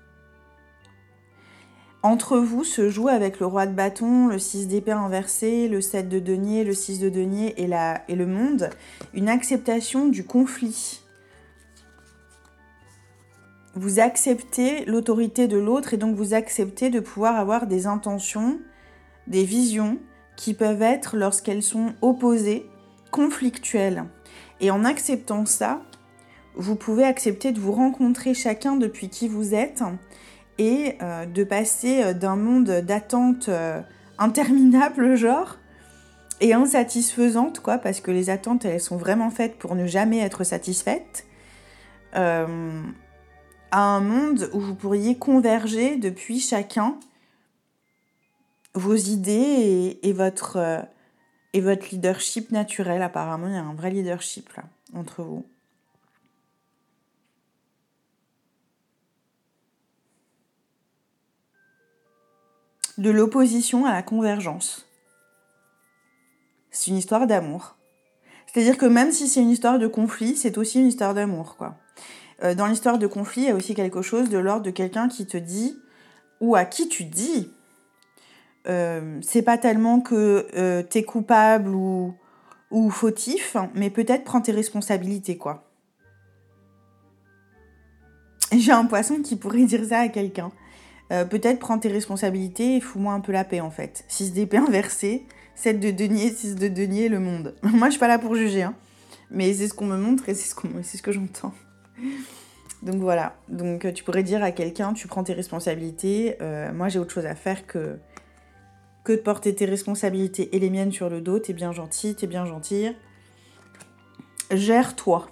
Entre 2.03 2.37
vous 2.37 2.65
se 2.65 2.89
joue 2.89 3.07
avec 3.07 3.39
le 3.39 3.45
roi 3.45 3.65
de 3.65 3.71
bâton, 3.71 4.27
le 4.27 4.37
6 4.37 4.67
d'épée 4.67 4.91
inversé, 4.91 5.69
le 5.69 5.79
7 5.79 6.09
de 6.09 6.19
denier, 6.19 6.65
le 6.65 6.73
6 6.73 6.99
de 6.99 7.07
denier 7.07 7.53
et, 7.57 7.69
et 8.09 8.15
le 8.15 8.27
monde, 8.27 8.69
une 9.13 9.29
acceptation 9.29 10.09
du 10.09 10.25
conflit. 10.25 11.01
Vous 13.75 14.01
acceptez 14.01 14.83
l'autorité 14.83 15.47
de 15.47 15.57
l'autre 15.57 15.93
et 15.93 15.97
donc 15.97 16.17
vous 16.17 16.33
acceptez 16.33 16.89
de 16.89 16.99
pouvoir 16.99 17.37
avoir 17.37 17.67
des 17.67 17.87
intentions, 17.87 18.59
des 19.27 19.45
visions 19.45 19.97
qui 20.35 20.53
peuvent 20.53 20.81
être, 20.81 21.15
lorsqu'elles 21.15 21.63
sont 21.63 21.93
opposées, 22.01 22.69
conflictuelles. 23.11 24.03
Et 24.59 24.71
en 24.71 24.83
acceptant 24.83 25.45
ça, 25.45 25.81
vous 26.55 26.75
pouvez 26.75 27.05
accepter 27.05 27.53
de 27.53 27.61
vous 27.61 27.71
rencontrer 27.71 28.33
chacun 28.33 28.75
depuis 28.75 29.07
qui 29.07 29.29
vous 29.29 29.55
êtes 29.55 29.83
et 30.57 30.97
euh, 31.01 31.25
de 31.25 31.43
passer 31.43 32.03
euh, 32.03 32.13
d'un 32.13 32.35
monde 32.35 32.69
d'attente 32.69 33.49
euh, 33.49 33.81
interminable, 34.17 35.15
genre, 35.17 35.57
et 36.41 36.53
insatisfaisante, 36.53 37.59
quoi, 37.59 37.77
parce 37.77 38.01
que 38.01 38.11
les 38.11 38.29
attentes, 38.29 38.65
elles 38.65 38.81
sont 38.81 38.97
vraiment 38.97 39.29
faites 39.29 39.57
pour 39.57 39.75
ne 39.75 39.87
jamais 39.87 40.19
être 40.19 40.43
satisfaites, 40.43 41.25
à 42.15 42.45
un 43.71 44.01
monde 44.01 44.51
où 44.53 44.59
vous 44.59 44.75
pourriez 44.75 45.17
converger 45.17 45.97
depuis 45.97 46.39
chacun 46.39 46.99
vos 48.75 48.95
idées 48.95 49.99
et, 50.01 50.13
votre, 50.13 50.57
euh, 50.57 50.81
et 51.53 51.61
votre 51.61 51.89
leadership 51.91 52.51
naturel. 52.51 53.01
Apparemment, 53.01 53.47
il 53.47 53.53
y 53.53 53.57
a 53.57 53.63
un 53.63 53.73
vrai 53.73 53.91
leadership 53.91 54.51
là, 54.53 54.63
entre 54.93 55.23
vous. 55.23 55.45
De 62.97 63.09
l'opposition 63.09 63.85
à 63.85 63.91
la 63.91 64.03
convergence. 64.03 64.87
C'est 66.69 66.91
une 66.91 66.97
histoire 66.97 67.25
d'amour. 67.27 67.75
C'est-à-dire 68.45 68.77
que 68.77 68.85
même 68.85 69.11
si 69.11 69.27
c'est 69.27 69.41
une 69.41 69.49
histoire 69.49 69.79
de 69.79 69.87
conflit, 69.87 70.35
c'est 70.35 70.57
aussi 70.59 70.79
une 70.79 70.87
histoire 70.87 71.13
d'amour, 71.13 71.55
quoi. 71.57 71.75
Euh, 72.43 72.53
dans 72.53 72.67
l'histoire 72.67 72.99
de 72.99 73.07
conflit, 73.07 73.43
il 73.43 73.47
y 73.47 73.51
a 73.51 73.55
aussi 73.55 73.73
quelque 73.73 74.01
chose 74.01 74.29
de 74.29 74.37
l'ordre 74.37 74.63
de 74.63 74.71
quelqu'un 74.71 75.07
qui 75.07 75.25
te 75.25 75.37
dit, 75.37 75.79
ou 76.39 76.55
à 76.55 76.65
qui 76.65 76.87
tu 76.87 77.03
dis, 77.05 77.51
euh, 78.67 79.19
c'est 79.21 79.41
pas 79.41 79.57
tellement 79.57 80.01
que 80.01 80.47
euh, 80.55 80.83
t'es 80.83 81.03
coupable 81.03 81.69
ou, 81.69 82.13
ou 82.69 82.89
fautif, 82.89 83.57
mais 83.73 83.89
peut-être 83.89 84.23
prends 84.23 84.41
tes 84.41 84.51
responsabilités, 84.51 85.37
quoi. 85.37 85.63
J'ai 88.51 88.71
un 88.71 88.85
poisson 88.85 89.21
qui 89.21 89.35
pourrait 89.35 89.63
dire 89.63 89.83
ça 89.85 90.01
à 90.01 90.07
quelqu'un. 90.09 90.51
Euh, 91.11 91.25
peut-être 91.25 91.59
prends 91.59 91.77
tes 91.77 91.89
responsabilités 91.89 92.77
et 92.77 92.81
fous-moi 92.81 93.13
un 93.13 93.19
peu 93.19 93.31
la 93.31 93.43
paix, 93.43 93.61
en 93.61 93.71
fait. 93.71 94.05
6 94.07 94.33
d'épée 94.33 94.57
inversé, 94.67 95.25
7 95.55 95.79
de 95.79 95.91
denier, 95.91 96.31
6 96.31 96.55
de 96.55 96.67
denier, 96.67 97.09
le 97.09 97.19
monde. 97.19 97.55
Moi, 97.63 97.87
je 97.87 97.91
suis 97.91 97.99
pas 97.99 98.07
là 98.07 98.19
pour 98.19 98.35
juger, 98.35 98.63
hein. 98.63 98.75
Mais 99.31 99.51
c'est 99.53 99.67
ce 99.67 99.73
qu'on 99.73 99.87
me 99.87 99.97
montre 99.97 100.29
et 100.29 100.35
c'est 100.35 100.53
ce, 100.53 100.97
ce 100.97 101.01
que 101.01 101.11
j'entends. 101.11 101.53
Donc 102.83 102.97
voilà. 102.97 103.35
Donc 103.47 103.91
tu 103.93 104.03
pourrais 104.03 104.23
dire 104.23 104.43
à 104.43 104.51
quelqu'un, 104.51 104.93
tu 104.93 105.07
prends 105.07 105.23
tes 105.23 105.31
responsabilités. 105.31 106.37
moi, 106.73 106.89
j'ai 106.89 106.99
autre 106.99 107.13
chose 107.13 107.25
à 107.25 107.33
faire 107.33 107.65
que 107.65 107.97
que 109.03 109.13
de 109.13 109.17
porter 109.17 109.53
tes 109.53 109.65
responsabilités 109.65 110.55
et 110.55 110.59
les 110.59 110.69
miennes 110.69 110.91
sur 110.91 111.09
le 111.09 111.21
dos. 111.21 111.39
T'es 111.39 111.53
bien 111.53 111.71
gentil, 111.71 112.15
t'es 112.15 112.27
bien 112.27 112.45
gentil. 112.45 112.89
Gère-toi. 114.51 115.27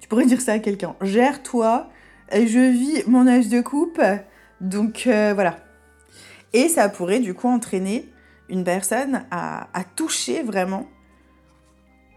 Tu 0.00 0.08
pourrais 0.08 0.26
dire 0.26 0.40
ça 0.40 0.52
à 0.52 0.58
quelqu'un. 0.58 0.96
Gère-toi. 1.00 1.88
Je 2.32 2.70
vis 2.70 3.04
mon 3.06 3.26
âge 3.26 3.48
de 3.48 3.60
coupe. 3.60 4.00
Donc 4.60 5.04
euh, 5.06 5.32
voilà. 5.34 5.58
Et 6.52 6.68
ça 6.68 6.88
pourrait 6.88 7.20
du 7.20 7.34
coup 7.34 7.48
entraîner 7.48 8.10
une 8.48 8.64
personne 8.64 9.24
à, 9.30 9.66
toucher 9.96 10.42
vraiment 10.42 10.86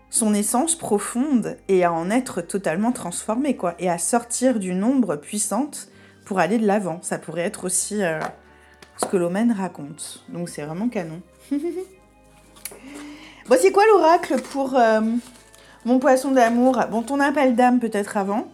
son 0.09 0.33
essence 0.33 0.75
profonde 0.75 1.57
et 1.67 1.83
à 1.83 1.91
en 1.91 2.09
être 2.09 2.41
totalement 2.41 2.91
transformée, 2.91 3.55
quoi. 3.55 3.75
Et 3.79 3.89
à 3.89 3.97
sortir 3.97 4.59
d'une 4.59 4.83
ombre 4.83 5.15
puissante 5.15 5.89
pour 6.25 6.39
aller 6.39 6.57
de 6.57 6.67
l'avant. 6.67 6.99
Ça 7.01 7.17
pourrait 7.17 7.41
être 7.41 7.65
aussi. 7.65 8.03
Euh, 8.03 8.19
ce 8.97 9.05
que 9.05 9.17
l'Omen 9.17 9.51
raconte. 9.51 10.23
Donc 10.29 10.49
c'est 10.49 10.63
vraiment 10.63 10.89
canon. 10.89 11.21
Voici 13.45 13.71
quoi 13.71 13.85
l'oracle 13.87 14.41
pour, 14.41 14.75
euh, 14.75 15.01
Mon 15.85 15.99
poisson 15.99 16.31
d'amour, 16.31 16.79
bon, 16.91 17.01
ton 17.03 17.19
appel 17.19 17.55
d'âme 17.55 17.79
peut-être 17.79 18.17
avant. 18.17 18.47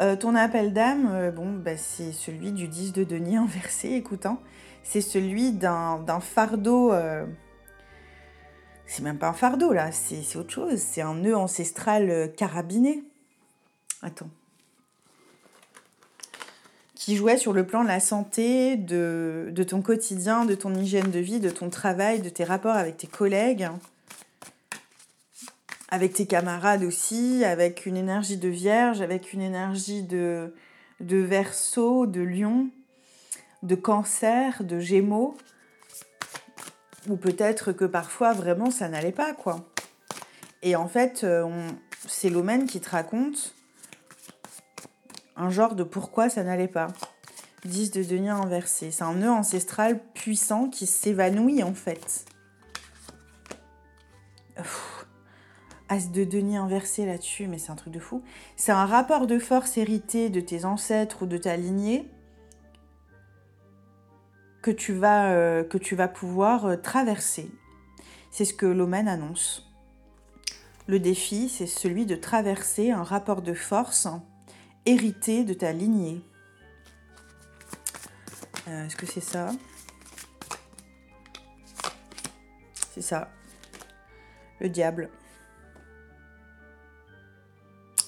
Euh, 0.00 0.16
ton 0.16 0.34
appel 0.34 0.72
d'âme, 0.72 1.10
euh, 1.12 1.30
bon, 1.30 1.52
bah, 1.52 1.76
c'est 1.76 2.12
celui 2.12 2.52
du 2.52 2.66
10 2.66 2.92
de 2.92 3.04
denier 3.04 3.36
inversé, 3.36 3.92
écoute, 3.92 4.24
hein. 4.24 4.38
c'est 4.82 5.02
celui 5.02 5.52
d'un 5.52 6.20
fardeau. 6.20 6.92
Euh, 6.92 7.26
c'est 8.86 9.02
même 9.02 9.18
pas 9.18 9.28
un 9.28 9.32
fardeau 9.34 9.72
là, 9.72 9.90
c'est 9.92 10.36
autre 10.36 10.50
chose, 10.50 10.78
c'est 10.78 11.02
un 11.02 11.14
nœud 11.14 11.36
ancestral 11.36 12.32
carabiné. 12.36 13.04
Attends. 14.02 14.28
Qui 16.94 17.16
jouait 17.16 17.38
sur 17.38 17.52
le 17.52 17.66
plan 17.66 17.82
de 17.82 17.88
la 17.88 18.00
santé, 18.00 18.76
de 18.76 19.64
ton 19.66 19.82
quotidien, 19.82 20.44
de 20.44 20.54
ton 20.54 20.74
hygiène 20.74 21.10
de 21.10 21.18
vie, 21.20 21.40
de 21.40 21.50
ton 21.50 21.70
travail, 21.70 22.20
de 22.20 22.28
tes 22.28 22.44
rapports 22.44 22.76
avec 22.76 22.96
tes 22.96 23.06
collègues 23.06 23.68
avec 25.92 26.14
tes 26.14 26.24
camarades 26.24 26.84
aussi, 26.84 27.44
avec 27.44 27.84
une 27.84 27.98
énergie 27.98 28.38
de 28.38 28.48
vierge, 28.48 29.02
avec 29.02 29.34
une 29.34 29.42
énergie 29.42 30.02
de, 30.02 30.54
de 31.00 31.18
verso, 31.18 32.06
de 32.06 32.22
lion, 32.22 32.70
de 33.62 33.74
cancer, 33.74 34.64
de 34.64 34.80
gémeaux. 34.80 35.36
Ou 37.10 37.16
peut-être 37.16 37.72
que 37.72 37.84
parfois 37.84 38.32
vraiment 38.32 38.70
ça 38.70 38.88
n'allait 38.88 39.12
pas, 39.12 39.34
quoi. 39.34 39.70
Et 40.62 40.76
en 40.76 40.88
fait, 40.88 41.24
euh, 41.24 41.68
c'est 42.08 42.30
l'Omen 42.30 42.64
qui 42.64 42.80
te 42.80 42.88
raconte 42.88 43.54
un 45.36 45.50
genre 45.50 45.74
de 45.74 45.84
pourquoi 45.84 46.30
ça 46.30 46.42
n'allait 46.42 46.68
pas. 46.68 46.88
10 47.66 47.90
de 47.90 48.02
denier 48.02 48.30
inversé. 48.30 48.92
C'est 48.92 49.04
un 49.04 49.12
nœud 49.12 49.30
ancestral 49.30 50.00
puissant 50.14 50.70
qui 50.70 50.86
s'évanouit 50.86 51.62
en 51.62 51.74
fait. 51.74 52.24
As 55.92 56.10
de 56.10 56.24
denier 56.24 56.56
inversé 56.56 57.04
là-dessus, 57.04 57.48
mais 57.48 57.58
c'est 57.58 57.70
un 57.70 57.74
truc 57.74 57.92
de 57.92 57.98
fou. 58.00 58.22
C'est 58.56 58.72
un 58.72 58.86
rapport 58.86 59.26
de 59.26 59.38
force 59.38 59.76
hérité 59.76 60.30
de 60.30 60.40
tes 60.40 60.64
ancêtres 60.64 61.24
ou 61.24 61.26
de 61.26 61.36
ta 61.36 61.58
lignée 61.58 62.08
que 64.62 64.70
tu 64.70 64.94
vas, 64.94 65.32
euh, 65.32 65.64
pouvoir 66.14 66.64
euh, 66.64 66.76
traverser. 66.76 67.50
C'est 68.30 68.46
ce 68.46 68.54
que 68.54 68.64
l'Omen 68.64 69.06
annonce. 69.06 69.70
Le 70.86 70.98
défi, 70.98 71.50
c'est 71.50 71.66
celui 71.66 72.06
de 72.06 72.16
traverser 72.16 72.90
un 72.90 73.02
rapport 73.02 73.42
de 73.42 73.52
force 73.52 74.08
hérité 74.86 75.44
de 75.44 75.52
ta 75.52 75.72
lignée. 75.72 76.22
Euh, 78.66 78.86
est-ce 78.86 78.96
que 78.96 79.04
c'est 79.04 79.20
ça? 79.20 79.50
C'est 82.94 83.02
ça. 83.02 83.30
Le 84.58 84.70
diable 84.70 85.10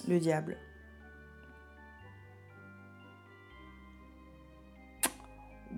le 0.09 0.19
diable. 0.19 0.57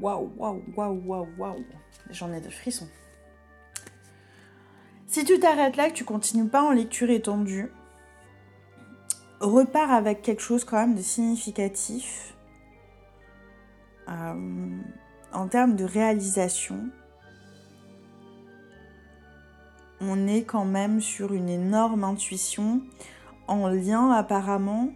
Waouh, 0.00 0.30
waouh, 0.36 0.62
waouh, 0.76 1.02
waouh, 1.06 1.28
waouh. 1.38 1.64
J'en 2.10 2.32
ai 2.32 2.40
de 2.40 2.50
frissons. 2.50 2.88
Si 5.06 5.24
tu 5.24 5.38
t'arrêtes 5.38 5.76
là, 5.76 5.88
que 5.88 5.94
tu 5.94 6.04
continues 6.04 6.48
pas 6.48 6.62
en 6.62 6.72
lecture 6.72 7.08
étendue, 7.10 7.70
repars 9.40 9.90
avec 9.90 10.22
quelque 10.22 10.42
chose 10.42 10.64
quand 10.64 10.76
même 10.76 10.94
de 10.94 11.02
significatif 11.02 12.34
euh, 14.08 14.78
en 15.32 15.48
termes 15.48 15.76
de 15.76 15.84
réalisation. 15.84 16.90
On 20.00 20.26
est 20.26 20.42
quand 20.42 20.66
même 20.66 21.00
sur 21.00 21.32
une 21.32 21.48
énorme 21.48 22.04
intuition 22.04 22.82
en 23.48 23.68
lien 23.68 24.10
apparemment. 24.10 24.90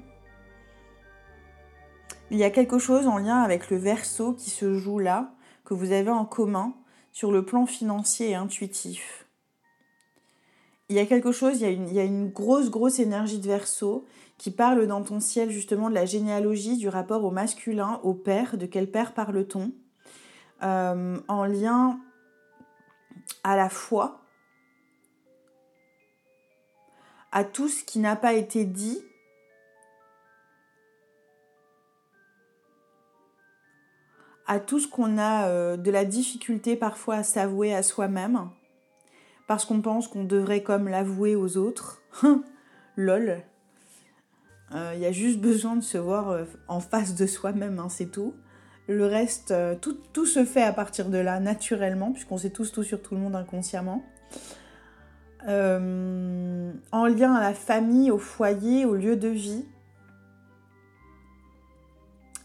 Il 2.30 2.38
y 2.38 2.44
a 2.44 2.50
quelque 2.50 2.78
chose 2.78 3.06
en 3.06 3.18
lien 3.18 3.42
avec 3.42 3.70
le 3.70 3.76
verso 3.76 4.32
qui 4.32 4.50
se 4.50 4.74
joue 4.74 4.98
là, 4.98 5.32
que 5.64 5.74
vous 5.74 5.92
avez 5.92 6.10
en 6.10 6.24
commun 6.24 6.74
sur 7.12 7.32
le 7.32 7.44
plan 7.44 7.66
financier 7.66 8.30
et 8.30 8.34
intuitif. 8.34 9.26
Il 10.88 10.96
y 10.96 10.98
a 10.98 11.06
quelque 11.06 11.32
chose, 11.32 11.60
il 11.60 11.92
y 11.92 12.00
a 12.00 12.04
une, 12.04 12.30
grosse, 12.30 12.70
grosse 12.70 12.98
énergie 12.98 13.38
de 13.38 13.46
verso 13.46 14.04
qui 14.38 14.50
parle 14.50 14.86
dans 14.86 15.02
ton 15.02 15.20
ciel 15.20 15.50
justement 15.50 15.88
de 15.88 15.94
la 15.94 16.04
généalogie, 16.06 16.76
du 16.76 16.88
rapport 16.88 17.24
au 17.24 17.30
masculin, 17.30 18.00
au 18.02 18.14
père, 18.14 18.56
de 18.56 18.66
quel 18.66 18.90
père 18.90 19.12
parle-t-on, 19.12 19.70
euh, 20.62 21.18
en 21.28 21.44
lien 21.44 22.00
à 23.44 23.56
la 23.56 23.68
foi, 23.68 24.19
à 27.32 27.44
tout 27.44 27.68
ce 27.68 27.84
qui 27.84 27.98
n'a 27.98 28.16
pas 28.16 28.34
été 28.34 28.64
dit. 28.64 29.02
à 34.50 34.58
tout 34.58 34.80
ce 34.80 34.88
qu'on 34.88 35.16
a 35.16 35.46
euh, 35.46 35.76
de 35.76 35.92
la 35.92 36.04
difficulté 36.04 36.74
parfois 36.74 37.18
à 37.18 37.22
s'avouer 37.22 37.72
à 37.72 37.84
soi-même, 37.84 38.48
parce 39.46 39.64
qu'on 39.64 39.80
pense 39.80 40.08
qu'on 40.08 40.24
devrait 40.24 40.64
comme 40.64 40.88
l'avouer 40.88 41.36
aux 41.36 41.56
autres. 41.56 42.02
Lol. 42.96 43.44
Il 44.72 44.76
euh, 44.76 44.94
y 44.94 45.06
a 45.06 45.12
juste 45.12 45.38
besoin 45.38 45.76
de 45.76 45.82
se 45.82 45.98
voir 45.98 46.30
euh, 46.30 46.44
en 46.66 46.80
face 46.80 47.14
de 47.14 47.26
soi-même, 47.26 47.78
hein, 47.78 47.88
c'est 47.88 48.10
tout. 48.10 48.34
Le 48.88 49.06
reste, 49.06 49.54
tout, 49.80 49.96
tout, 50.12 50.26
se 50.26 50.44
fait 50.44 50.64
à 50.64 50.72
partir 50.72 51.10
de 51.10 51.18
là, 51.18 51.38
naturellement, 51.38 52.10
puisqu'on 52.10 52.38
sait 52.38 52.50
tous 52.50 52.72
tout 52.72 52.82
sur 52.82 53.00
tout 53.00 53.14
le 53.14 53.20
monde 53.20 53.36
inconsciemment. 53.36 54.02
Euh, 55.48 56.72
en 56.92 57.06
lien 57.06 57.34
à 57.34 57.40
la 57.40 57.54
famille, 57.54 58.10
au 58.10 58.18
foyer, 58.18 58.84
au 58.84 58.94
lieu 58.94 59.16
de 59.16 59.28
vie, 59.28 59.64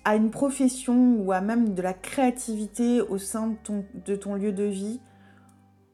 à 0.05 0.15
une 0.15 0.29
profession 0.29 1.17
ou 1.17 1.31
à 1.31 1.41
même 1.41 1.73
de 1.73 1.81
la 1.81 1.93
créativité 1.93 3.01
au 3.01 3.17
sein 3.17 3.55
de 4.05 4.15
ton, 4.15 4.35
lieu 4.35 4.51
de 4.51 4.63
vie, 4.63 5.01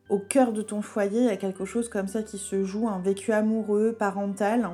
au 0.09 0.19
cœur 0.19 0.51
de 0.51 0.61
ton 0.61 0.81
foyer, 0.81 1.21
il 1.21 1.25
y 1.27 1.29
a 1.29 1.37
quelque 1.37 1.63
chose 1.63 1.87
comme 1.87 2.07
ça 2.07 2.21
qui 2.21 2.37
se 2.37 2.65
joue, 2.65 2.89
un 2.89 2.99
vécu 2.99 3.31
amoureux, 3.31 3.95
parental, 3.97 4.69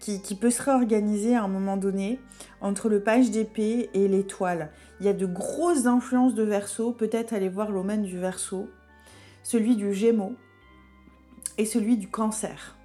qui, 0.00 0.34
peut 0.34 0.50
se 0.50 0.62
réorganiser 0.62 1.34
à 1.34 1.42
un 1.42 1.48
moment 1.48 1.76
donné 1.76 2.20
entre 2.60 2.88
le 2.88 3.00
page 3.00 3.30
d'épée 3.30 3.90
et 3.92 4.08
l'étoile. 4.08 4.70
Il 5.00 5.06
y 5.06 5.08
a 5.08 5.12
de 5.12 5.26
grosses 5.26 5.86
influences 5.86 6.34
de 6.34 6.42
verso, 6.42 6.92
peut-être 6.92 7.32
aller 7.32 7.48
voir 7.48 7.70
l'omen 7.70 8.02
du 8.02 8.18
verso, 8.18 8.68
celui 9.42 9.76
du 9.76 9.92
gémeaux, 9.92 10.36
et 11.58 11.64
celui 11.64 11.96
du 11.96 12.08
cancer. 12.08 12.76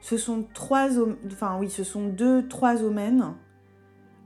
Ce 0.00 0.16
sont 0.16 0.44
trois, 0.52 0.88
enfin 1.26 1.56
oui, 1.58 1.70
ce 1.70 1.84
sont 1.84 2.08
deux, 2.08 2.46
trois 2.48 2.82
omens 2.82 3.34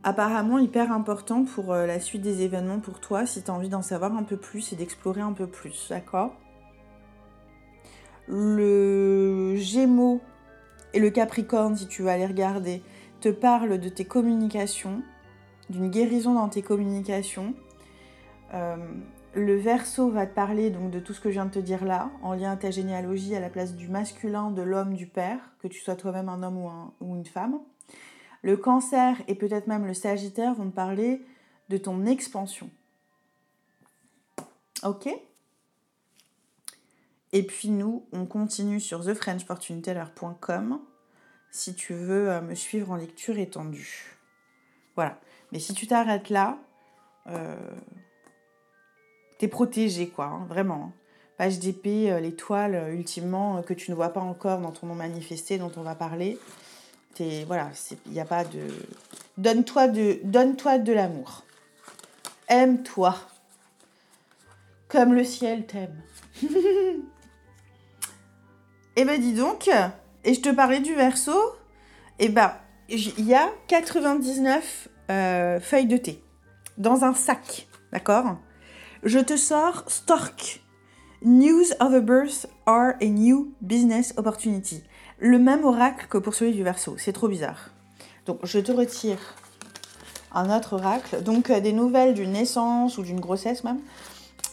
apparemment 0.03 0.59
hyper 0.59 0.93
importants 0.93 1.45
pour 1.45 1.73
euh, 1.73 1.87
la 1.87 2.01
suite 2.01 2.23
des 2.23 2.43
événements 2.43 2.81
pour 2.81 3.01
toi 3.01 3.27
si 3.27 3.43
tu 3.43 3.51
as 3.51 3.55
envie 3.55 3.69
d'en 3.69 3.83
savoir 3.83 4.17
un 4.17 4.23
peu 4.23 4.37
plus 4.37 4.73
et 4.73 4.77
d'explorer 4.77 5.21
un 5.21 5.33
peu 5.33 5.47
plus, 5.47 5.89
d'accord? 5.91 6.35
Le 8.27 9.55
Gémeaux 9.57 10.21
et 10.95 11.01
le 11.01 11.11
Capricorne, 11.11 11.77
si 11.77 11.87
tu 11.87 12.03
vas 12.03 12.13
aller 12.13 12.27
regarder, 12.27 12.83
te 13.21 13.29
parlent 13.29 13.79
de 13.79 13.89
tes 13.89 14.05
communications, 14.05 15.03
d'une 15.71 15.91
guérison 15.91 16.35
dans 16.35 16.49
tes 16.49 16.63
communications. 16.63 17.55
Euh, 18.55 18.77
le 19.35 19.57
verso 19.57 20.11
va 20.11 20.27
te 20.27 20.35
parler 20.35 20.71
donc 20.71 20.91
de 20.91 21.01
tout 21.01 21.13
ce 21.13 21.21
que 21.21 21.29
je 21.29 21.35
viens 21.35 21.47
de 21.47 21.51
te 21.51 21.59
dire 21.59 21.85
là, 21.85 22.11
en 22.23 22.35
lien 22.35 22.53
à 22.53 22.57
ta 22.57 22.71
généalogie, 22.71 23.35
à 23.35 23.41
la 23.41 23.51
place 23.51 23.75
du 23.75 23.89
masculin, 23.89 24.51
de 24.51 24.63
l'homme, 24.63 24.95
du 24.95 25.07
père, 25.07 25.39
que 25.61 25.69
tu 25.69 25.81
sois 25.81 25.97
toi-même 25.97 26.29
un 26.29 26.43
homme 26.43 26.93
ou, 27.01 27.15
une 27.15 27.27
femme. 27.27 27.61
Le 28.43 28.57
cancer 28.57 29.17
et 29.27 29.35
peut-être 29.35 29.67
même 29.67 29.87
le 29.87 29.95
sagittaire 29.95 30.55
vont 30.55 30.71
te 30.71 30.75
parler 30.75 31.23
de 31.69 31.77
ton 31.77 32.07
expansion. 32.07 32.71
Ok? 34.85 35.09
Et 37.33 37.43
puis 37.43 37.69
nous, 37.69 38.07
on 38.13 38.25
continue 38.25 38.81
sur 38.81 39.05
thefrenchfortuneteller.com 39.05 40.81
si 41.51 41.75
tu 41.75 41.95
veux 41.95 42.31
euh, 42.31 42.41
me 42.41 42.55
suivre 42.55 42.91
en 42.91 42.97
lecture 42.97 43.39
étendue. 43.39 44.17
Voilà. 44.97 45.21
Mais 45.53 45.59
si 45.59 45.75
tu 45.75 45.87
t'arrêtes 45.87 46.31
là, 46.31 46.59
euh, 47.27 47.57
t'es 49.39 49.49
protégé, 49.49 50.09
quoi, 50.09 50.27
hein, 50.27 50.47
vraiment. 50.49 50.93
Page 51.37 51.61
d'épée, 51.61 52.11
euh, 52.11 52.21
l'étoile, 52.21 52.75
euh, 52.75 52.93
ultimement, 52.93 53.59
euh, 53.59 53.63
que 53.63 53.73
tu 53.73 53.93
ne 53.93 53.97
vois 53.97 54.09
pas 54.09 54.21
encore 54.21 54.61
dans 54.61 54.73
ton 54.73 54.89
nom 54.89 54.97
manifesté, 54.97 55.57
dont 55.57 55.71
on 55.77 55.83
va 55.83 55.95
parler. 55.95 56.39
T'es, 57.15 57.45
voilà, 57.47 57.71
il 58.07 58.13
n'y 58.13 58.21
a 58.21 58.25
pas 58.25 58.45
de... 58.45 58.61
Donne-toi 59.39 59.89
de, 59.89 60.19
donne-toi 60.25 60.79
de 60.79 60.93
l'amour. 60.93 61.45
Aime-toi. 62.49 63.15
Comme 64.89 65.15
le 65.15 65.25
ciel 65.25 65.65
t'aime. 65.67 66.03
Eh 69.01 69.05
ben 69.05 69.21
dis 69.21 69.33
donc, 69.33 69.71
et 70.25 70.35
je 70.35 70.41
te 70.41 70.49
parlais 70.49 70.81
du 70.81 70.93
verso, 70.93 71.33
eh 72.19 72.29
ben 72.29 72.53
il 72.89 73.25
y 73.25 73.33
a 73.33 73.49
99 73.69 74.89
feuilles 75.61 75.87
de 75.87 75.97
thé 75.97 76.21
dans 76.79 77.05
un 77.05 77.15
sac, 77.15 77.69
d'accord? 77.93 78.39
Je 79.03 79.19
te 79.19 79.37
sors 79.37 79.85
Stork. 79.87 80.61
News 81.23 81.73
of 81.81 81.95
a 81.95 82.01
birth 82.01 82.47
are 82.67 82.95
a 83.01 83.07
new 83.07 83.53
business 83.61 84.15
opportunity. 84.17 84.83
le 85.19 85.39
même 85.39 85.65
oracle 85.65 86.07
que 86.09 86.19
pour 86.19 86.35
celui 86.35 86.53
du 86.53 86.63
verso. 86.63 86.97
C'est 86.99 87.13
trop 87.13 87.29
bizarre. 87.29 87.71
Donc 88.27 88.39
je 88.45 88.59
te 88.59 88.73
retire 88.73 89.19
un 90.33 90.55
autre 90.55 90.75
oracle. 90.75 91.23
Donc 91.23 91.51
euh, 91.51 91.61
des 91.61 91.73
nouvelles 91.73 92.15
d'une 92.15 92.33
naissance 92.33 92.99
ou 92.99 93.03
d'une 93.03 93.21
grossesse 93.21 93.65
même. 93.65 93.81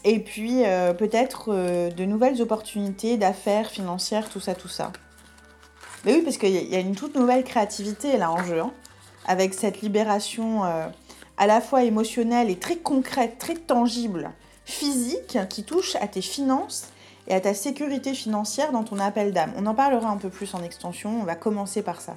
Et 0.04 0.20
puis 0.20 0.66
euh, 0.66 0.94
peut-être 0.94 1.50
euh, 1.50 1.90
de 1.92 2.06
nouvelles 2.06 2.42
opportunités 2.42 3.18
d'affaires 3.18 3.70
financières, 3.70 4.30
tout 4.30 4.40
ça, 4.40 4.56
tout 4.56 4.68
ça. 4.68 4.92
Mais 6.06 6.16
oui, 6.16 6.22
parce 6.22 6.38
qu'il 6.38 6.52
y 6.52 6.76
a 6.76 6.80
une 6.80 6.96
toute 6.96 7.16
nouvelle 7.16 7.44
créativité 7.44 8.18
là 8.18 8.32
en 8.32 8.44
jeu. 8.44 8.60
Hein, 8.60 8.72
avec 9.28 9.56
cette 9.56 9.82
libération 9.82 10.62
à 11.38 11.48
la 11.48 11.62
fois 11.62 11.84
émotionnelle 11.84 12.50
et 12.50 12.58
très 12.58 12.78
concrète, 12.78 13.38
très 13.38 13.56
tangible, 13.56 14.32
physique, 14.66 15.38
qui 15.50 15.64
touche 15.64 15.96
à 15.98 16.08
tes 16.08 16.22
finances 16.22 16.90
et 17.28 17.34
à 17.34 17.42
ta 17.42 17.54
sécurité 17.54 18.14
financière 18.14 18.72
dans 18.72 18.84
ton 18.84 19.00
appel 19.00 19.34
d'âme. 19.34 19.54
On 19.58 19.66
en 19.66 19.76
parlera 19.76 20.10
un 20.10 20.18
peu 20.18 20.30
plus 20.30 20.54
en 20.54 20.64
extension, 20.64 21.22
on 21.22 21.24
va 21.24 21.36
commencer 21.36 21.82
par 21.82 22.02
ça 22.02 22.16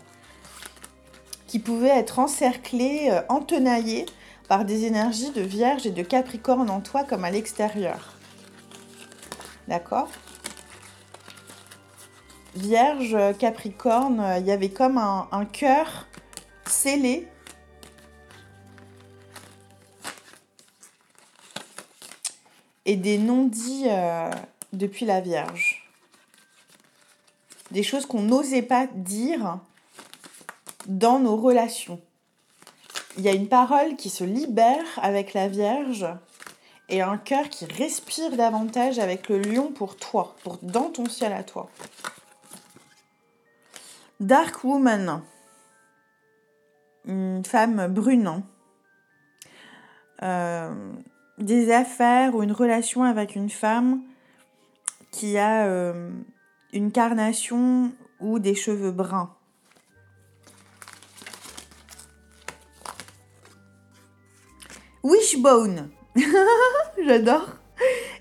qui 1.49 1.59
pouvait 1.59 1.89
être 1.89 2.21
encerclé, 2.21 3.09
euh, 3.11 3.23
entenaillé 3.29 4.07
par 4.49 4.65
des 4.65 4.85
énergies 4.85 5.33
de 5.33 5.41
Vierge 5.41 5.87
et 5.87 5.91
de 5.91 6.03
Capricorne 6.03 6.71
en 6.71 6.81
toi 6.81 7.03
comme 7.05 7.25
à 7.25 7.31
l'extérieur. 7.31 8.15
D'accord? 9.67 10.09
Vierge, 12.55 13.17
Capricorne, 13.39 14.25
il 14.39 14.47
y 14.47 14.51
avait 14.51 14.71
comme 14.71 14.99
un, 14.99 15.45
cœur 15.45 16.07
scellé. 16.67 17.29
Et 22.89 22.97
des 22.97 23.19
non-dits 23.19 23.85
euh, 23.87 24.31
depuis 24.73 25.05
la 25.05 25.21
Vierge. 25.21 25.87
Des 27.71 27.83
choses 27.83 28.07
qu'on 28.07 28.23
n'osait 28.23 28.63
pas 28.63 28.87
dire 28.87 29.59
dans 30.87 31.19
nos 31.19 31.37
relations. 31.37 32.01
Il 33.19 33.25
y 33.25 33.29
a 33.29 33.35
une 33.35 33.49
parole 33.49 33.97
qui 33.97 34.09
se 34.09 34.25
libère 34.25 34.87
avec 35.03 35.35
la 35.35 35.49
Vierge 35.49 36.07
et 36.89 37.03
un 37.03 37.19
cœur 37.19 37.51
qui 37.51 37.67
respire 37.67 38.35
davantage 38.37 38.99
avec 38.99 39.29
le 39.29 39.39
lion 39.39 39.71
pour 39.71 39.97
toi, 39.97 40.35
pour 40.43 40.59
dans 40.63 40.89
ton 40.89 41.07
ciel 41.07 41.35
à 41.35 41.43
toi. 41.43 41.69
Dark 44.21 44.65
Woman, 44.65 45.23
une 47.05 47.45
femme 47.45 47.87
brune, 47.89 48.43
euh, 50.23 50.93
des 51.39 51.73
affaires 51.73 52.35
ou 52.35 52.43
une 52.43 52.53
relation 52.53 53.03
avec 53.03 53.37
une 53.37 53.51
femme 53.51 54.03
qui 55.11 55.39
a 55.39 55.67
euh, 55.67 56.11
une 56.73 56.93
carnation 56.93 57.93
ou 58.21 58.39
des 58.39 58.55
cheveux 58.55 58.93
bruns. 58.93 59.35
Wishbone. 65.03 65.91
J'adore. 67.05 67.49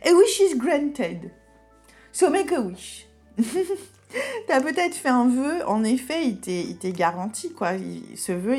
A 0.06 0.14
wish 0.14 0.40
is 0.40 0.56
granted. 0.56 1.32
So 2.12 2.30
make 2.30 2.52
a 2.52 2.62
wish. 2.62 3.08
T'as 4.48 4.62
peut-être 4.62 4.96
fait 4.96 5.10
un 5.10 5.28
vœu, 5.28 5.66
en 5.68 5.84
effet, 5.84 6.28
il 6.28 6.40
t'est 6.40 6.92
garanti, 6.92 7.52
quoi. 7.52 7.72
ce 8.16 8.32
vœu, 8.32 8.56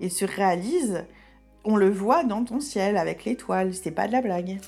il, 0.00 0.10
se 0.10 0.24
réalise. 0.24 1.04
On 1.64 1.76
le 1.76 1.90
voit 1.90 2.24
dans 2.24 2.44
ton 2.44 2.60
ciel 2.60 2.96
avec 2.96 3.24
l'étoile, 3.24 3.72
c'est 3.72 3.92
pas 3.92 4.08
de 4.08 4.12
la 4.12 4.20
blague. 4.20 4.58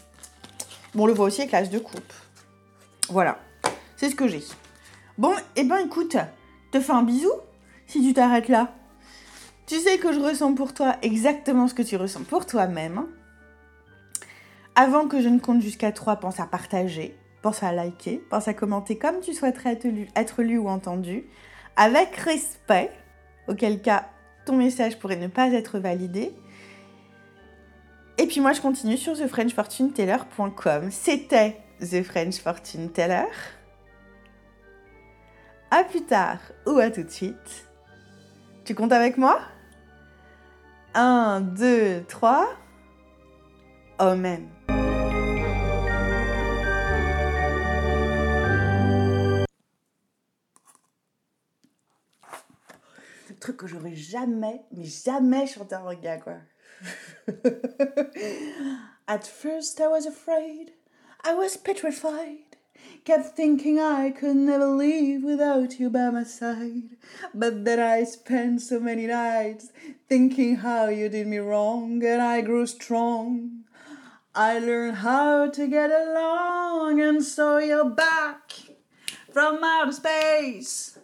Bon, 0.95 1.05
on 1.05 1.07
le 1.07 1.13
voit 1.13 1.27
aussi 1.27 1.41
avec 1.41 1.53
l'âge 1.53 1.71
de 1.71 1.79
coupe. 1.81 2.13
Voilà, 3.09 3.39
c'est 3.97 4.11
ce 4.11 4.15
que 4.15 4.29
j'ai. 4.29 4.43
Bon, 5.19 5.35
eh 5.57 5.65
ben 5.65 5.79
écoute, 5.79 6.17
te 6.71 6.81
fais 6.81 6.93
un 6.93 7.03
bisou 7.03 7.33
si 7.87 8.03
tu 8.03 8.15
t'arrêtes 8.15 8.49
là. 8.49 8.73
Tu 9.67 9.79
sais 9.81 9.99
que 9.99 10.13
je 10.13 10.21
ressens 10.21 10.55
pour 10.55 10.75
toi 10.75 10.97
exactement 11.03 11.69
ce 11.69 11.75
que 11.75 11.83
tu 11.83 11.97
ressens 11.97 12.25
pour 12.25 12.47
toi-même. 12.47 13.07
Avant 14.77 15.09
que 15.09 15.21
je 15.21 15.29
ne 15.29 15.39
compte 15.39 15.63
jusqu'à 15.63 15.93
3, 15.93 16.17
pense 16.17 16.41
à 16.41 16.47
partager, 16.47 17.17
pense 17.43 17.63
à 17.63 17.73
liker, 17.73 18.23
pense 18.31 18.49
à 18.49 18.55
commenter 18.55 18.99
comme 18.99 19.21
tu 19.21 19.35
souhaiterais 19.35 19.79
être 20.17 20.43
lu 20.43 20.59
ou 20.59 20.69
entendu, 20.69 21.25
avec 21.77 22.15
respect, 22.17 22.91
auquel 23.49 23.83
cas 23.83 24.07
ton 24.47 24.57
message 24.57 24.99
pourrait 24.99 25.17
ne 25.17 25.29
pas 25.29 25.53
être 25.53 25.79
validé. 25.79 26.33
Et 28.17 28.27
puis 28.27 28.41
moi 28.41 28.53
je 28.53 28.61
continue 28.61 28.97
sur 28.97 29.17
thefrenchfortuneteller.com. 29.17 30.91
C'était 30.91 31.61
The 31.81 32.03
French 32.03 32.39
Fortune 32.39 32.91
Teller. 32.91 33.27
À 35.71 35.83
plus 35.83 36.05
tard 36.05 36.39
ou 36.67 36.79
à 36.79 36.91
tout 36.91 37.03
de 37.03 37.11
suite. 37.11 37.69
Tu 38.65 38.75
comptes 38.75 38.93
avec 38.93 39.19
moi? 39.19 39.41
1, 40.95 41.41
2, 41.41 42.05
3. 42.09 42.49
Amen. 43.99 44.49
Le 53.29 53.35
truc 53.41 53.57
que 53.57 53.67
j'aurais 53.67 53.95
jamais, 53.95 54.63
mais 54.73 54.85
jamais 54.85 55.47
chanté 55.47 55.75
en 55.75 55.85
reggae, 55.85 56.21
quoi. 56.23 56.35
At 59.09 59.27
first 59.27 59.81
I 59.81 59.89
was 59.89 60.07
afraid, 60.07 60.73
I 61.23 61.35
was 61.35 61.57
petrified. 61.57 62.57
Kept 63.05 63.37
thinking 63.37 63.79
I 63.79 64.11
could 64.11 64.37
never 64.37 64.67
leave 64.67 65.23
without 65.23 65.79
you 65.79 65.91
by 65.91 66.11
my 66.11 66.25
side. 66.25 66.97
But 67.35 67.65
then 67.65 67.79
I 67.79 68.05
spent 68.05 68.63
so 68.63 68.81
many 68.81 69.07
nights 69.07 69.73
thinking 70.09 70.57
how 70.57 70.89
you 70.89 71.09
did 71.09 71.27
me 71.27 71.39
wrong, 71.39 72.03
and 72.05 72.23
I 72.23 72.41
grew 72.41 72.67
strong. 72.67 73.65
I 74.35 74.59
learned 74.59 74.99
how 74.99 75.51
to 75.51 75.67
get 75.67 75.91
along, 75.91 77.01
and 77.01 77.23
so 77.23 77.59
you're 77.59 77.91
back 77.91 78.53
from 79.31 79.63
outer 79.63 79.93
space. 79.93 80.99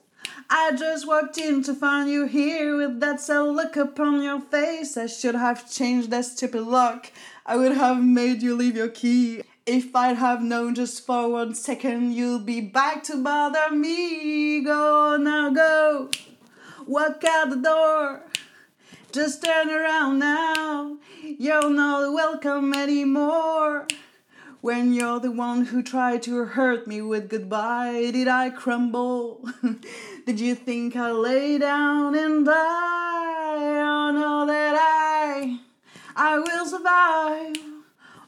I 0.53 0.73
just 0.73 1.07
walked 1.07 1.39
in 1.39 1.63
to 1.63 1.75
find 1.75 2.11
you 2.11 2.27
here 2.27 2.77
with 2.77 2.99
that 2.99 3.21
sad 3.21 3.43
look 3.43 3.77
upon 3.77 4.21
your 4.25 4.41
face. 4.41 4.97
I 4.97 5.07
should 5.07 5.37
have 5.37 5.71
changed 5.71 6.11
that 6.11 6.25
stupid 6.25 6.63
lock. 6.63 7.13
I 7.47 7.57
would 7.57 7.71
have 7.71 8.03
made 8.03 8.43
you 8.43 8.57
leave 8.57 8.75
your 8.75 8.89
key. 8.89 9.43
If 9.65 9.95
I'd 9.95 10.17
have 10.17 10.43
known 10.43 10.75
just 10.75 11.07
for 11.07 11.31
one 11.31 11.55
second 11.55 12.15
you'll 12.15 12.41
be 12.41 12.61
back 12.61 13.05
to 13.05 13.23
bother 13.23 13.71
me, 13.71 14.61
go 14.63 15.17
now 15.21 15.51
go. 15.51 16.11
Walk 16.85 17.23
out 17.23 17.51
the 17.51 17.57
door. 17.57 18.23
Just 19.13 19.45
turn 19.45 19.71
around 19.71 20.19
now. 20.19 20.97
You're 21.23 21.71
not 21.71 22.13
welcome 22.13 22.75
anymore. 22.75 23.87
When 24.61 24.93
you're 24.93 25.21
the 25.21 25.31
one 25.31 25.65
who 25.65 25.83
tried 25.83 26.23
to 26.25 26.45
hurt 26.45 26.87
me 26.87 27.01
with 27.01 27.31
goodbye, 27.31 28.11
did 28.13 28.29
I 28.29 28.51
crumble? 28.51 29.49
did 30.27 30.39
you 30.39 30.55
think 30.55 30.97
I 30.97 31.13
lay 31.13 31.57
down 31.57 32.15
and 32.15 32.45
die? 32.45 32.53
I 32.53 34.13
know 34.13 34.45
that 34.47 34.77
I, 34.79 35.61
I 36.15 36.39
will 36.39 36.67
survive. 36.67 37.57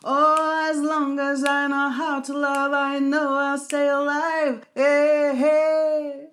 Oh, 0.05 0.71
as 0.71 0.79
long 0.81 1.19
as 1.21 1.45
I 1.45 1.67
know 1.67 1.91
how 1.91 2.23
to 2.23 2.33
love, 2.33 2.73
I 2.73 2.99
know 2.99 3.35
I'll 3.35 3.59
stay 3.59 3.89
alive. 3.89 4.65
Hey, 4.75 5.33
hey. 5.37 6.32